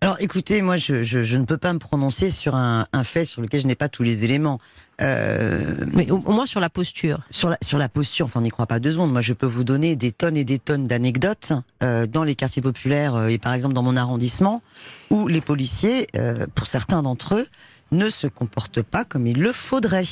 Alors 0.00 0.16
écoutez, 0.20 0.62
moi 0.62 0.76
je, 0.76 1.02
je, 1.02 1.22
je 1.22 1.36
ne 1.36 1.44
peux 1.44 1.58
pas 1.58 1.72
me 1.72 1.80
prononcer 1.80 2.30
sur 2.30 2.54
un, 2.54 2.86
un 2.92 3.02
fait 3.02 3.24
sur 3.24 3.42
lequel 3.42 3.60
je 3.62 3.66
n'ai 3.66 3.74
pas 3.74 3.88
tous 3.88 4.04
les 4.04 4.24
éléments. 4.24 4.60
Euh, 5.00 5.84
Mais 5.92 6.08
au, 6.10 6.18
au 6.18 6.32
moins 6.32 6.46
sur 6.46 6.60
la 6.60 6.70
posture. 6.70 7.20
sur, 7.30 7.48
la, 7.48 7.58
sur 7.62 7.78
la 7.78 7.88
posture, 7.88 8.26
enfin 8.26 8.38
on 8.38 8.42
n'y 8.44 8.50
croit 8.50 8.66
pas 8.66 8.78
deux 8.78 8.92
secondes. 8.92 9.12
Moi 9.12 9.22
je 9.22 9.32
peux 9.32 9.46
vous 9.46 9.64
donner 9.64 9.96
des 9.96 10.12
tonnes 10.12 10.36
et 10.36 10.44
des 10.44 10.60
tonnes 10.60 10.86
d'anecdotes 10.86 11.52
euh, 11.82 12.06
dans 12.06 12.22
les 12.22 12.36
quartiers 12.36 12.62
populaires 12.62 13.16
euh, 13.16 13.26
et 13.26 13.38
par 13.38 13.52
exemple 13.54 13.74
dans 13.74 13.82
mon 13.82 13.96
arrondissement 13.96 14.62
où 15.10 15.26
les 15.26 15.40
policiers, 15.40 16.06
euh, 16.16 16.46
pour 16.54 16.68
certains 16.68 17.02
d'entre 17.02 17.34
eux, 17.34 17.46
ne 17.90 18.08
se 18.10 18.26
comportent 18.28 18.82
pas 18.82 19.04
comme 19.04 19.26
il 19.26 19.40
le 19.40 19.50
faudrait. 19.52 20.04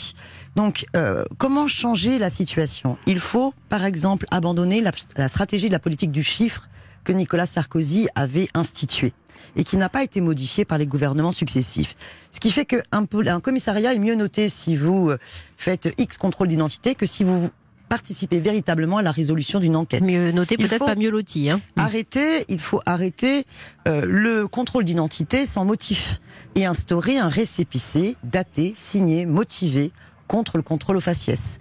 Donc, 0.57 0.87
euh, 0.97 1.25
comment 1.37 1.69
changer 1.69 2.19
la 2.19 2.31
situation? 2.31 2.97
Il 3.07 3.21
faut, 3.21 3.53
par 3.69 3.85
exemple, 3.85 4.25
abandonner 4.31 4.81
la, 4.81 4.93
la 5.17 5.29
stratégie 5.29 5.69
de 5.69 5.73
la 5.73 5.79
politique 5.79 6.11
du 6.11 6.25
chiffre 6.25 6.69
que 7.07 7.13
Nicolas 7.13 7.47
Sarkozy 7.47 8.09
avait 8.15 8.49
instituée 8.53 9.15
et 9.55 9.65
qui 9.65 9.79
n'a 9.79 9.89
pas 9.89 10.03
été 10.03 10.21
modifiée 10.21 10.65
par 10.67 10.77
les 10.77 10.87
gouvernements 10.87 11.33
successifs. 11.33 11.97
Ce 12.33 12.41
qui 12.41 12.51
fait 12.51 12.67
qu'un 12.67 12.83
un 12.93 13.41
commissariat 13.41 13.95
est 13.95 13.99
mieux 13.99 14.17
noté 14.17 14.51
si 14.51 14.77
vous 14.77 15.13
faites 15.57 15.89
X 15.97 16.19
contrôle 16.19 16.49
d'identité 16.49 16.95
que 16.95 17.07
si 17.07 17.25
vous 17.25 17.51
participez 17.89 18.41
véritablement 18.41 18.99
à 18.99 19.03
la 19.03 19.11
résolution 19.11 19.61
d'une 19.61 19.77
enquête. 19.77 20.03
Mieux 20.03 20.33
noté, 20.33 20.57
peut-être 20.57 20.85
pas 20.85 20.95
mieux 20.95 21.11
loti. 21.11 21.51
Hein. 21.51 21.61
Arrêter, 21.77 22.45
il 22.49 22.59
faut 22.59 22.81
arrêter 22.87 23.45
euh, 23.87 24.05
le 24.07 24.49
contrôle 24.49 24.85
d'identité 24.85 25.47
sans 25.47 25.65
motif 25.65 26.21
et 26.55 26.67
instaurer 26.67 27.19
un 27.19 27.29
récépissé 27.29 28.17
daté, 28.25 28.73
signé, 28.77 29.27
motivé 29.27 29.93
contre 30.27 30.57
le 30.57 30.63
contrôle 30.63 30.97
au 30.97 31.01
faciès. 31.01 31.59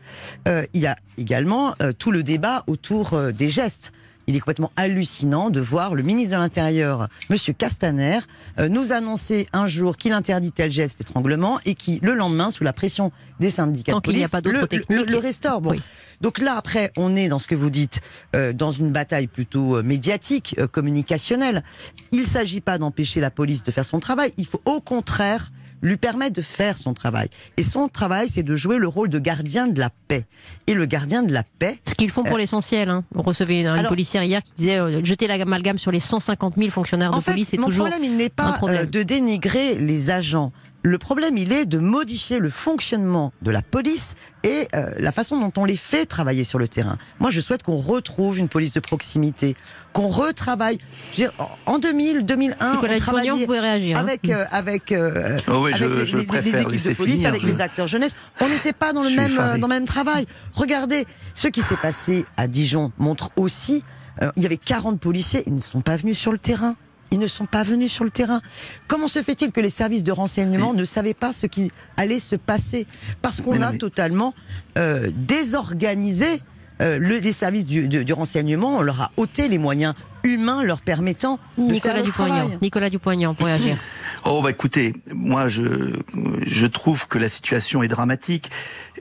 Euh, 0.47 0.65
il 0.73 0.81
y 0.81 0.87
a 0.87 0.95
également 1.17 1.75
euh, 1.81 1.93
tout 1.93 2.11
le 2.11 2.23
débat 2.23 2.63
autour 2.67 3.17
des 3.31 3.49
gestes. 3.49 3.91
Il 4.27 4.35
est 4.35 4.39
complètement 4.39 4.71
hallucinant 4.75 5.49
de 5.49 5.59
voir 5.59 5.95
le 5.95 6.03
ministre 6.03 6.35
de 6.35 6.41
l'Intérieur, 6.41 7.07
Monsieur 7.29 7.53
Castaner, 7.53 8.19
euh, 8.59 8.67
nous 8.69 8.91
annoncer 8.93 9.47
un 9.53 9.67
jour 9.67 9.97
qu'il 9.97 10.13
interdit 10.13 10.51
tel 10.51 10.71
geste, 10.71 10.99
l'étranglement, 10.99 11.59
et 11.65 11.75
qui, 11.75 11.99
le 12.01 12.13
lendemain, 12.15 12.51
sous 12.51 12.63
la 12.63 12.73
pression 12.73 13.11
des 13.39 13.49
syndicats 13.49 13.91
Tant 13.93 13.99
de 13.99 14.03
police, 14.03 14.25
a 14.25 14.41
pas 14.41 14.41
le, 14.49 14.67
le- 14.89 15.03
le 15.05 15.17
restaure. 15.17 15.61
Bon. 15.61 15.71
Oui. 15.71 15.81
Donc 16.21 16.39
là, 16.39 16.55
après, 16.57 16.91
on 16.97 17.15
est 17.15 17.27
dans 17.27 17.39
ce 17.39 17.47
que 17.47 17.55
vous 17.55 17.69
dites, 17.69 17.99
euh, 18.35 18.53
dans 18.53 18.71
une 18.71 18.91
bataille 18.91 19.27
plutôt 19.27 19.77
euh, 19.77 19.83
médiatique, 19.83 20.55
euh, 20.59 20.67
communicationnelle. 20.67 21.63
Il 22.11 22.21
ne 22.21 22.25
s'agit 22.25 22.61
pas 22.61 22.77
d'empêcher 22.77 23.19
la 23.19 23.31
police 23.31 23.63
de 23.63 23.71
faire 23.71 23.85
son 23.85 23.99
travail. 23.99 24.31
Il 24.37 24.45
faut 24.45 24.61
au 24.65 24.79
contraire 24.79 25.51
lui 25.85 25.97
permettre 25.97 26.33
de 26.33 26.41
faire 26.41 26.77
son 26.77 26.93
travail. 26.93 27.29
Et 27.57 27.63
son 27.63 27.87
travail, 27.87 28.27
c'est 28.29 28.43
de 28.43 28.55
jouer 28.55 28.77
le 28.77 28.87
rôle 28.87 29.09
de 29.09 29.19
gardien 29.19 29.67
de 29.67 29.79
la 29.79 29.89
paix. 30.07 30.25
Et 30.67 30.73
le 30.73 30.85
gardien 30.85 31.23
de 31.23 31.31
la 31.31 31.43
paix, 31.59 31.75
Ce 31.87 31.93
qu'ils 31.93 32.09
font 32.09 32.23
pour 32.23 32.37
l'essentiel. 32.37 32.89
Hein. 32.89 33.03
On 33.13 33.21
recevait 33.21 33.61
une, 33.61 33.87
policière 33.87 34.23
hier 34.23 34.41
qui 34.41 34.51
disait 34.55 34.77
euh, 34.77 35.03
jeter 35.03 35.27
l'amalgame 35.27 35.77
sur 35.77 35.91
les 35.91 35.99
150 35.99 36.55
000 36.57 36.69
fonctionnaires 36.69 37.11
de 37.11 37.17
en 37.17 37.21
fait, 37.21 37.31
police, 37.31 37.49
c'est 37.49 37.57
mon 37.57 37.67
toujours. 37.67 37.87
problème, 37.87 38.03
il 38.03 38.17
n'est 38.17 38.29
pas 38.29 38.57
euh, 38.63 38.85
de 38.85 39.03
dénigrer 39.03 39.75
les 39.75 40.09
agents. 40.09 40.51
Le 40.87 40.99
problème, 40.99 41.35
il 41.35 41.51
est 41.51 41.65
de 41.65 41.79
modifier 41.79 42.37
le 42.37 42.51
fonctionnement 42.51 43.33
de 43.41 43.49
la 43.49 43.63
police 43.63 44.13
et 44.43 44.67
euh, 44.75 44.91
la 44.99 45.11
façon 45.11 45.39
dont 45.39 45.51
on 45.57 45.65
les 45.65 45.77
fait 45.77 46.05
travailler 46.05 46.43
sur 46.43 46.59
le 46.59 46.67
terrain. 46.67 46.97
Moi, 47.19 47.31
je 47.31 47.41
souhaite 47.41 47.63
qu'on 47.63 47.77
retrouve 47.77 48.37
une 48.37 48.49
police 48.49 48.71
de 48.71 48.79
proximité, 48.79 49.55
qu'on 49.93 50.07
retravaille. 50.07 50.77
En 51.65 51.79
2000, 51.79 52.23
2001, 52.23 52.73
Nicolas 52.73 52.93
on 52.93 52.97
travaillait 52.97 53.45
réagir. 53.47 53.97
hein. 53.97 54.01
avec 54.01 54.29
euh, 54.29 54.45
avec 54.51 54.91
euh, 54.91 55.39
Oh 55.47 55.63
oui, 55.63 55.71
je- 55.75 55.85
avec 55.85 55.97
les, 55.97 56.05
je 56.05 56.15
les- 56.17 56.21
les 56.21 56.27
préfère 56.27 56.61
équipes 56.61 56.83
de 56.87 56.93
police, 56.93 57.15
finir, 57.15 57.29
avec 57.29 57.41
je- 57.41 57.47
les 57.47 57.61
acteurs 57.61 57.87
jeunesse. 57.87 58.15
On 58.39 58.47
n'était 58.47 58.73
pas 58.73 58.93
dans 58.93 59.01
le 59.01 59.09
même 59.09 59.19
euh, 59.31 59.33
effaré. 59.33 59.57
dans 59.57 59.67
le 59.67 59.73
même 59.73 59.85
travail. 59.85 60.27
Regardez, 60.53 61.05
ce 61.33 61.47
qui 61.47 61.61
s'est 61.63 61.77
passé 61.77 62.25
à 62.37 62.47
Dijon 62.47 62.91
montre 62.99 63.31
aussi. 63.37 63.83
euh, 64.21 64.31
il 64.37 64.43
y 64.43 64.45
avait 64.45 64.55
40 64.57 64.99
policiers, 64.99 65.41
ils 65.47 65.55
ne 65.55 65.61
sont 65.61 65.81
pas 65.81 65.97
venus 65.97 66.17
sur 66.17 66.31
le 66.31 66.37
terrain. 66.37 66.75
Ils 67.11 67.19
ne 67.19 67.27
sont 67.27 67.45
pas 67.45 67.63
venus 67.63 67.91
sur 67.91 68.03
le 68.03 68.09
terrain. 68.09 68.41
Comment 68.87 69.07
se 69.07 69.21
fait-il 69.21 69.51
que 69.51 69.61
les 69.61 69.69
services 69.69 70.03
de 70.03 70.11
renseignement 70.11 70.73
ne 70.73 70.83
savaient 70.83 71.13
pas 71.13 71.33
ce 71.33 71.47
qui 71.47 71.71
allait 71.97 72.19
se 72.19 72.35
passer? 72.35 72.87
Parce 73.21 73.41
qu'on 73.41 73.61
a 73.61 73.71
mais- 73.71 73.77
totalement 73.77 74.33
euh, 74.77 75.11
désorganisé 75.15 76.27
euh, 76.81 76.97
le- 76.99 77.19
les 77.19 77.31
services 77.31 77.65
du, 77.65 77.87
du- 77.87 78.03
du 78.03 78.11
renseignement. 78.13 78.77
On 78.77 78.81
leur 78.81 78.99
a 79.01 79.11
ôté 79.15 79.47
les 79.47 79.57
moyens 79.57 79.93
humains 80.25 80.61
leur 80.63 80.81
permettant 80.81 81.39
de 81.57 81.63
Nicolas 81.71 81.93
faire 81.93 82.03
le 82.03 82.11
Dupont-Aignan. 82.11 82.35
travail. 82.35 82.57
Nicolas 82.61 82.89
Dupont-Aignan 82.89 83.33
pour 83.35 83.45
réagir. 83.45 83.77
Oh 84.25 84.41
bah 84.41 84.49
écoutez, 84.49 84.93
moi 85.13 85.47
je 85.47 85.99
je 86.45 86.65
trouve 86.65 87.07
que 87.07 87.17
la 87.19 87.27
situation 87.29 87.83
est 87.83 87.87
dramatique. 87.87 88.49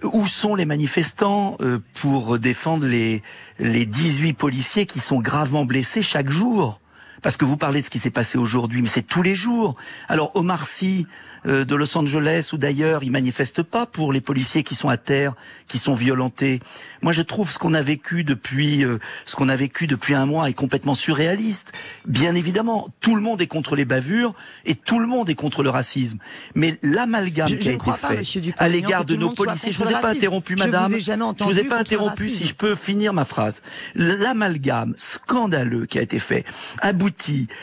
Où 0.02 0.26
sont 0.26 0.54
les 0.54 0.66
manifestants 0.66 1.56
euh, 1.62 1.78
pour 1.94 2.38
défendre 2.38 2.86
les 2.86 3.22
les 3.58 3.86
18 3.86 4.34
policiers 4.34 4.84
qui 4.86 5.00
sont 5.00 5.18
gravement 5.20 5.64
blessés 5.64 6.02
chaque 6.02 6.30
jour? 6.30 6.78
Parce 7.24 7.36
que 7.36 7.44
vous 7.44 7.56
parlez 7.56 7.80
de 7.80 7.86
ce 7.86 7.90
qui 7.90 7.98
s'est 7.98 8.10
passé 8.10 8.38
aujourd'hui, 8.38 8.82
mais 8.82 8.88
c'est 8.88 9.02
tous 9.02 9.22
les 9.22 9.34
jours. 9.34 9.74
Alors 10.08 10.30
Omar 10.36 10.66
Sy 10.68 11.06
euh, 11.46 11.64
de 11.64 11.74
Los 11.74 11.96
Angeles 11.98 12.50
ou 12.52 12.56
d'ailleurs, 12.58 13.02
il 13.02 13.10
manifeste 13.10 13.62
pas 13.62 13.84
pour 13.86 14.12
les 14.12 14.20
policiers 14.22 14.62
qui 14.62 14.74
sont 14.74 14.88
à 14.88 14.96
terre, 14.96 15.34
qui 15.66 15.76
sont 15.78 15.94
violentés. 15.94 16.60
Moi, 17.02 17.12
je 17.12 17.20
trouve 17.22 17.50
ce 17.50 17.58
qu'on 17.58 17.74
a 17.74 17.82
vécu 17.82 18.24
depuis 18.24 18.82
euh, 18.84 18.98
ce 19.26 19.36
qu'on 19.36 19.48
a 19.50 19.56
vécu 19.56 19.86
depuis 19.86 20.14
un 20.14 20.24
mois 20.26 20.48
est 20.48 20.54
complètement 20.54 20.94
surréaliste. 20.94 21.72
Bien 22.06 22.34
évidemment, 22.34 22.88
tout 23.00 23.14
le 23.14 23.20
monde 23.22 23.40
est 23.42 23.46
contre 23.46 23.74
les 23.76 23.84
bavures 23.84 24.34
et 24.66 24.74
tout 24.74 24.98
le 24.98 25.06
monde 25.06 25.28
est 25.30 25.34
contre 25.34 25.62
le 25.62 25.70
racisme. 25.70 26.18
Mais 26.54 26.78
l'amalgame 26.82 27.48
Je- 27.48 27.56
qui 27.56 27.64
je 27.64 27.70
a 27.70 27.74
été 27.74 27.90
fait 28.24 28.54
à 28.58 28.68
l'égard 28.68 29.04
de 29.06 29.16
nos 29.16 29.30
policiers, 29.30 29.72
je 29.72 29.78
vous 29.78 29.88
ai 29.90 29.92
pas 30.00 30.10
interrompu, 30.10 30.56
Je 30.58 30.64
vous 30.64 30.70
madame. 30.70 30.92
ai 30.94 31.00
jamais 31.00 31.24
je 31.24 31.28
entendu 31.28 31.52
vous 31.52 31.58
ai 31.58 31.64
pas 31.64 31.78
interrompu. 31.78 32.28
Si 32.30 32.44
je 32.46 32.54
peux 32.54 32.74
finir 32.74 33.12
ma 33.14 33.24
phrase, 33.24 33.62
l'amalgame 33.94 34.94
scandaleux 34.96 35.86
qui 35.86 35.98
a 35.98 36.02
été 36.02 36.18
fait 36.18 36.44
aboutit 36.80 37.13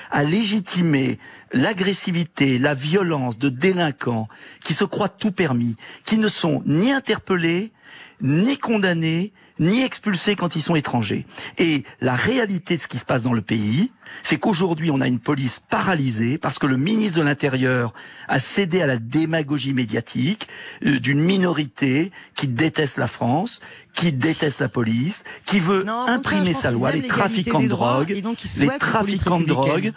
à 0.10 0.24
légitimer 0.24 1.20
l'agressivité, 1.51 2.58
la 2.58 2.74
violence 2.74 3.38
de 3.38 3.50
délinquants 3.50 4.27
qui 4.63 4.74
se 4.74 4.84
croient 4.84 5.10
tout 5.10 5.31
permis, 5.31 5.75
qui 6.05 6.17
ne 6.17 6.27
sont 6.27 6.63
ni 6.65 6.91
interpellés, 6.91 7.72
ni 8.22 8.58
condamnés, 8.58 9.34
ni 9.62 9.84
expulsés 9.84 10.36
quand 10.36 10.56
ils 10.56 10.62
sont 10.62 10.75
étrangers. 10.75 11.25
Et 11.58 11.84
la 12.01 12.15
réalité 12.15 12.75
de 12.75 12.82
ce 12.82 12.88
qui 12.88 12.98
se 12.98 13.06
passe 13.06 13.22
dans 13.22 13.34
le 13.34 13.41
pays, 13.41 13.91
c'est 14.24 14.38
qu'aujourd'hui, 14.38 14.91
on 14.91 15.00
a 15.00 15.08
une 15.08 15.20
police 15.20 15.62
paralysée 15.70 16.38
parce 16.38 16.60
que 16.60 16.68
le 16.68 16.75
ministre 16.75 17.20
de 17.20 17.24
l'Intérieur 17.24 17.94
a 18.27 18.39
cédé 18.39 18.82
à 18.82 18.88
la 18.88 18.98
démagogie 18.98 19.74
médiatique 19.74 20.48
euh, 20.86 21.00
d'une 21.00 21.22
minorité 21.22 22.12
qui 22.36 22.48
déteste 22.48 22.98
la 22.98 23.08
France, 23.08 23.62
qui 23.94 24.12
déteste 24.12 24.60
la 24.60 24.68
police, 24.68 25.24
qui 25.46 25.60
veut 25.60 25.84
Non, 25.84 26.08
imprimer 26.08 26.53
sa 26.53 26.72
loi, 26.72 26.91
les 26.91 27.03
trafiquants 27.03 27.62
de 27.62 27.68
drogue, 27.68 28.10
les 28.10 28.80
trafiquants 28.80 29.39
de 29.39 29.46
drogue 29.46 29.94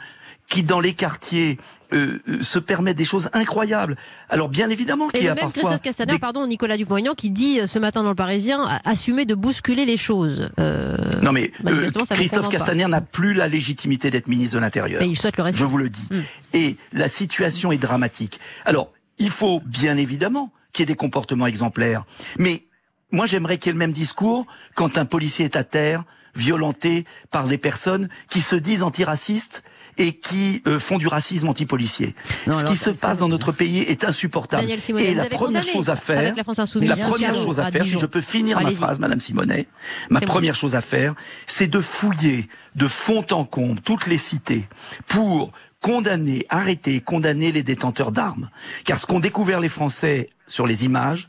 qui 0.48 0.62
dans 0.62 0.80
les 0.80 0.92
quartiers 0.92 1.58
euh, 1.94 2.18
euh, 2.28 2.42
se 2.42 2.58
permettent 2.58 2.96
des 2.96 3.04
choses 3.04 3.30
incroyables. 3.32 3.96
Alors 4.28 4.48
bien 4.48 4.68
évidemment 4.70 5.08
qu'il 5.08 5.22
y 5.24 5.28
a 5.28 5.34
même 5.34 5.44
parfois 5.44 5.62
Christophe 5.62 5.82
Castaner, 5.82 6.12
des- 6.14 6.18
pardon, 6.18 6.46
Nicolas 6.46 6.76
Dupont-Aignan, 6.76 7.14
qui 7.14 7.30
dit 7.30 7.60
euh, 7.60 7.66
ce 7.66 7.78
matin 7.78 8.02
dans 8.02 8.10
le 8.10 8.14
Parisien, 8.14 8.80
assumer 8.84 9.24
de 9.24 9.34
bousculer 9.34 9.84
les 9.86 9.96
choses. 9.96 10.50
Euh, 10.58 10.96
non 11.22 11.32
mais 11.32 11.52
euh, 11.66 11.88
Christophe. 12.10 12.48
Castaner 12.48 12.86
n'a 12.86 13.00
plus 13.00 13.34
la 13.34 13.48
légitimité 13.48 14.10
d'être 14.10 14.28
ministre 14.28 14.56
de 14.56 14.60
l'Intérieur. 14.60 15.00
mais 15.00 15.08
il 15.08 15.18
souhaite 15.18 15.36
le. 15.36 15.52
Je 15.52 15.64
vous 15.64 15.78
le 15.78 15.88
dis. 15.88 16.06
Mm. 16.10 16.20
Et 16.54 16.76
la 16.92 17.08
situation 17.08 17.72
est 17.72 17.78
dramatique. 17.78 18.40
Alors, 18.64 18.92
il 19.18 19.30
faut 19.30 19.60
bien 19.64 19.96
évidemment 19.96 20.52
qu'il 20.72 20.82
y 20.82 20.84
ait 20.84 20.92
des 20.92 20.96
comportements 20.96 21.46
exemplaires. 21.46 22.04
Mais 22.38 22.64
moi, 23.10 23.26
j'aimerais 23.26 23.58
qu'il 23.58 23.68
y 23.68 23.70
ait 23.70 23.72
le 23.74 23.78
même 23.78 23.92
discours 23.92 24.46
quand 24.74 24.98
un 24.98 25.04
policier 25.04 25.44
est 25.44 25.56
à 25.56 25.64
terre, 25.64 26.04
violenté 26.34 27.04
par 27.30 27.46
des 27.46 27.58
personnes 27.58 28.08
qui 28.28 28.40
se 28.40 28.56
disent 28.56 28.82
antiracistes 28.82 29.62
et 29.98 30.12
qui 30.12 30.62
euh, 30.66 30.78
font 30.78 30.98
du 30.98 31.06
racisme 31.06 31.48
anti-policier. 31.48 32.14
Non, 32.46 32.58
Ce 32.58 32.64
qui 32.64 32.76
se 32.76 32.90
passe 32.90 33.18
dans 33.18 33.28
notre 33.28 33.52
pays 33.52 33.80
est 33.80 34.04
insupportable. 34.04 34.68
Simonet, 34.80 35.12
et 35.12 35.14
la 35.14 35.26
première 35.26 35.62
chose 35.62 35.88
à 35.88 35.96
faire, 35.96 36.34
la 36.34 36.42
première 36.42 37.34
chose 37.34 37.60
à 37.60 37.70
faire, 37.70 37.86
si 37.86 37.98
je 37.98 38.06
peux 38.06 38.20
finir 38.20 38.60
ma 38.60 38.70
phrase, 38.70 38.98
Madame 38.98 39.20
Simonet, 39.20 39.66
ma 40.10 40.20
bon. 40.20 40.26
première 40.26 40.54
chose 40.54 40.74
à 40.74 40.80
faire, 40.80 41.14
c'est 41.46 41.66
de 41.66 41.80
fouiller 41.80 42.48
de 42.74 42.86
fond 42.86 43.24
en 43.30 43.44
comble 43.44 43.80
toutes 43.80 44.06
les 44.06 44.18
cités 44.18 44.68
pour 45.06 45.52
condamner, 45.80 46.46
arrêter, 46.48 47.00
condamner 47.00 47.52
les 47.52 47.62
détenteurs 47.62 48.10
d'armes. 48.10 48.48
Car 48.84 48.98
ce 48.98 49.06
qu'ont 49.06 49.20
découvert 49.20 49.60
les 49.60 49.68
Français 49.68 50.30
sur 50.46 50.66
les 50.66 50.84
images, 50.84 51.28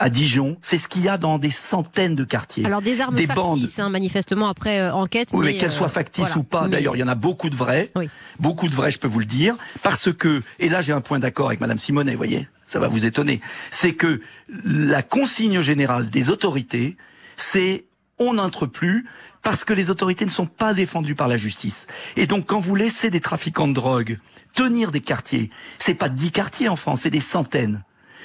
à 0.00 0.08
Dijon, 0.08 0.56
c'est 0.62 0.78
ce 0.78 0.88
qu'il 0.88 1.02
y 1.02 1.08
a 1.08 1.18
dans 1.18 1.38
des 1.38 1.50
centaines 1.50 2.16
de 2.16 2.24
quartiers. 2.24 2.64
Alors 2.64 2.80
des 2.80 3.02
armes 3.02 3.14
des 3.14 3.26
bandes. 3.26 3.58
factices, 3.60 3.78
hein, 3.78 3.90
manifestement 3.90 4.48
après 4.48 4.80
euh, 4.80 4.94
enquête. 4.94 5.28
Oui, 5.32 5.46
mais, 5.46 5.52
mais, 5.52 5.58
qu'elles 5.58 5.68
euh, 5.68 5.72
soient 5.72 5.88
factices 5.88 6.24
voilà. 6.24 6.38
ou 6.38 6.42
pas, 6.42 6.64
Mais- 6.64 6.70
d'ailleurs, 6.70 6.96
il 6.96 7.00
y 7.00 7.02
en 7.02 7.08
a 7.08 7.14
beaucoup 7.14 7.50
de 7.50 7.54
vrais. 7.54 7.92
Oui. 7.94 8.08
Beaucoup 8.38 8.68
de 8.68 8.74
vrais, 8.74 8.90
je 8.90 8.98
peux 8.98 9.06
vous 9.08 9.18
le 9.18 9.26
dire. 9.26 9.56
Parce 9.82 10.10
que, 10.10 10.42
et 10.58 10.70
là 10.70 10.80
j'ai 10.80 10.94
un 10.94 11.02
point 11.02 11.18
d'accord 11.18 11.48
avec 11.48 11.60
Madame 11.60 11.78
Simonet, 11.78 12.12
vous 12.12 12.16
voyez, 12.16 12.48
ça 12.66 12.80
va 12.80 12.88
vous 12.88 13.04
étonner, 13.04 13.42
c'est 13.70 13.92
que 13.92 14.22
la 14.64 15.02
consigne 15.02 15.60
générale 15.60 16.08
des 16.08 16.30
autorités, 16.30 16.96
c'est 17.36 17.84
on 18.18 18.34
n'entre 18.34 18.64
plus 18.66 19.06
parce 19.42 19.64
que 19.64 19.74
les 19.74 19.90
autorités 19.90 20.24
ne 20.24 20.30
sont 20.30 20.46
pas 20.46 20.72
défendues 20.72 21.14
par 21.14 21.28
la 21.28 21.36
justice. 21.36 21.86
Et 22.16 22.26
donc 22.26 22.46
quand 22.46 22.60
vous 22.60 22.74
laissez 22.74 23.10
des 23.10 23.20
trafiquants 23.20 23.68
de 23.68 23.74
drogue 23.74 24.18
tenir 24.54 24.92
des 24.92 25.00
quartiers, 25.00 25.50
c'est 25.78 25.94
pas 25.94 26.08
dix 26.08 26.30
quartiers 26.30 26.68
en 26.68 26.76
France, 26.76 27.02
c'est 27.02 27.10
des 27.10 27.20
centaines. 27.20 27.84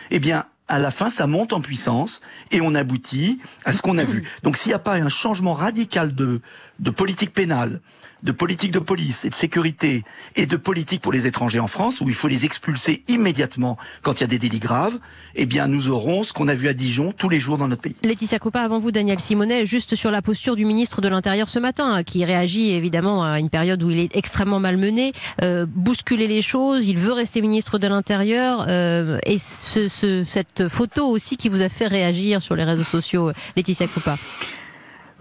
Eh 0.10 0.20
bien, 0.20 0.46
à 0.68 0.80
la 0.80 0.92
fin, 0.92 1.10
ça 1.10 1.28
monte 1.28 1.54
en 1.54 1.62
puissance 1.62 2.22
et 2.52 2.62
on 2.62 2.74
aboutit 2.74 3.40
à 3.66 3.72
ce 3.72 3.82
qu'on 3.82 3.98
a 3.98 4.04
vu. 4.04 4.28
Donc, 4.44 4.58
s'il 4.58 4.70
n'y 4.70 4.76
a 4.76 4.80
pas 4.80 4.96
un 4.96 5.10
changement 5.10 5.54
radical 5.54 6.16
de, 6.16 6.42
de 6.80 6.90
politique 6.90 7.34
pénale, 7.34 7.82
de 8.24 8.32
politique 8.32 8.72
de 8.72 8.80
police 8.80 9.24
et 9.26 9.30
de 9.30 9.36
sécurité 9.36 10.04
et 10.36 10.48
de 10.48 10.58
politique 10.58 11.00
pour 11.02 11.12
les 11.12 11.28
étrangers 11.28 11.60
en 11.60 11.68
France, 11.68 12.02
où 12.02 12.10
il 12.10 12.16
faut 12.16 12.28
les 12.28 12.44
expulser 12.46 13.04
immédiatement 13.08 13.78
quand 14.02 14.14
il 14.20 14.22
y 14.22 14.24
a 14.24 14.28
des 14.28 14.40
délits 14.40 14.58
graves, 14.60 14.98
eh 15.36 15.46
bien, 15.46 15.68
nous 15.68 15.90
aurons 15.90 16.24
ce 16.24 16.34
qu'on 16.34 16.48
a 16.48 16.56
vu 16.56 16.68
à 16.68 16.74
Dijon 16.74 17.14
tous 17.16 17.30
les 17.30 17.40
jours 17.40 17.58
dans 17.60 17.68
notre 17.68 17.82
pays. 17.84 17.96
Laetitia 18.04 18.40
Coppa, 18.40 18.62
avant 18.62 18.80
vous, 18.80 18.92
Daniel 18.92 19.20
Simonet, 19.20 19.68
juste 19.68 19.94
sur 19.96 20.10
la 20.10 20.24
posture 20.24 20.56
du 20.56 20.66
ministre 20.66 21.02
de 21.02 21.08
l'Intérieur 21.08 21.50
ce 21.50 21.60
matin, 21.60 22.02
qui 22.04 22.26
réagit 22.26 22.72
évidemment 22.72 23.24
à 23.24 23.40
une 23.40 23.50
période 23.52 23.84
où 23.84 23.92
il 23.92 24.00
est 24.00 24.16
extrêmement 24.16 24.60
malmené, 24.60 25.14
euh, 25.44 25.68
bousculer 25.70 26.28
les 26.28 26.42
choses, 26.42 26.88
il 26.88 26.98
veut 26.98 27.14
rester 27.14 27.42
ministre 27.42 27.78
de 27.78 27.88
l'Intérieur, 27.88 28.66
euh, 28.70 29.20
et 29.28 29.38
ce, 29.38 29.88
ce- 29.88 30.24
cette 30.26 30.68
photo 30.68 31.06
aussi 31.10 31.38
qui 31.38 31.50
vous 31.50 31.62
a 31.62 31.70
fait 31.70 31.88
réagir 31.88 32.42
sur 32.42 32.56
les 32.56 32.64
réseaux 32.64 32.84
sociaux, 32.84 33.32
Laetitia 33.56 33.86
Coppa. 33.88 34.16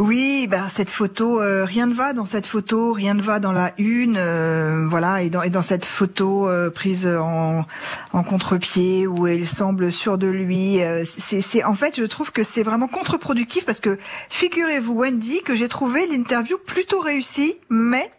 Oui, 0.00 0.48
ben 0.50 0.66
cette 0.68 0.90
photo, 0.90 1.40
euh, 1.40 1.64
rien 1.64 1.86
ne 1.86 1.94
va 1.94 2.14
dans 2.14 2.24
cette 2.24 2.48
photo, 2.48 2.92
rien 2.92 3.14
ne 3.14 3.22
va 3.22 3.38
dans 3.38 3.52
la 3.52 3.72
une, 3.78 4.16
euh, 4.18 4.88
voilà, 4.88 5.22
et 5.22 5.30
dans, 5.30 5.42
et 5.42 5.50
dans 5.50 5.62
cette 5.62 5.86
photo 5.86 6.48
euh, 6.48 6.68
prise 6.68 7.06
en, 7.06 7.64
en 8.12 8.22
contre-pied 8.24 9.06
où 9.06 9.28
il 9.28 9.46
semble 9.46 9.92
sûr 9.92 10.18
de 10.18 10.26
lui, 10.26 10.82
euh, 10.82 11.04
c'est, 11.06 11.62
en 11.62 11.74
fait, 11.74 11.96
je 11.96 12.02
trouve 12.02 12.32
que 12.32 12.42
c'est 12.42 12.64
vraiment 12.64 12.88
contre-productif 12.88 13.64
parce 13.64 13.78
que 13.78 13.96
figurez-vous, 14.30 14.94
Wendy, 14.94 15.42
que 15.42 15.54
j'ai 15.54 15.68
trouvé 15.68 16.08
l'interview 16.08 16.58
plutôt 16.58 16.98
réussie, 16.98 17.54
mais 17.70 18.10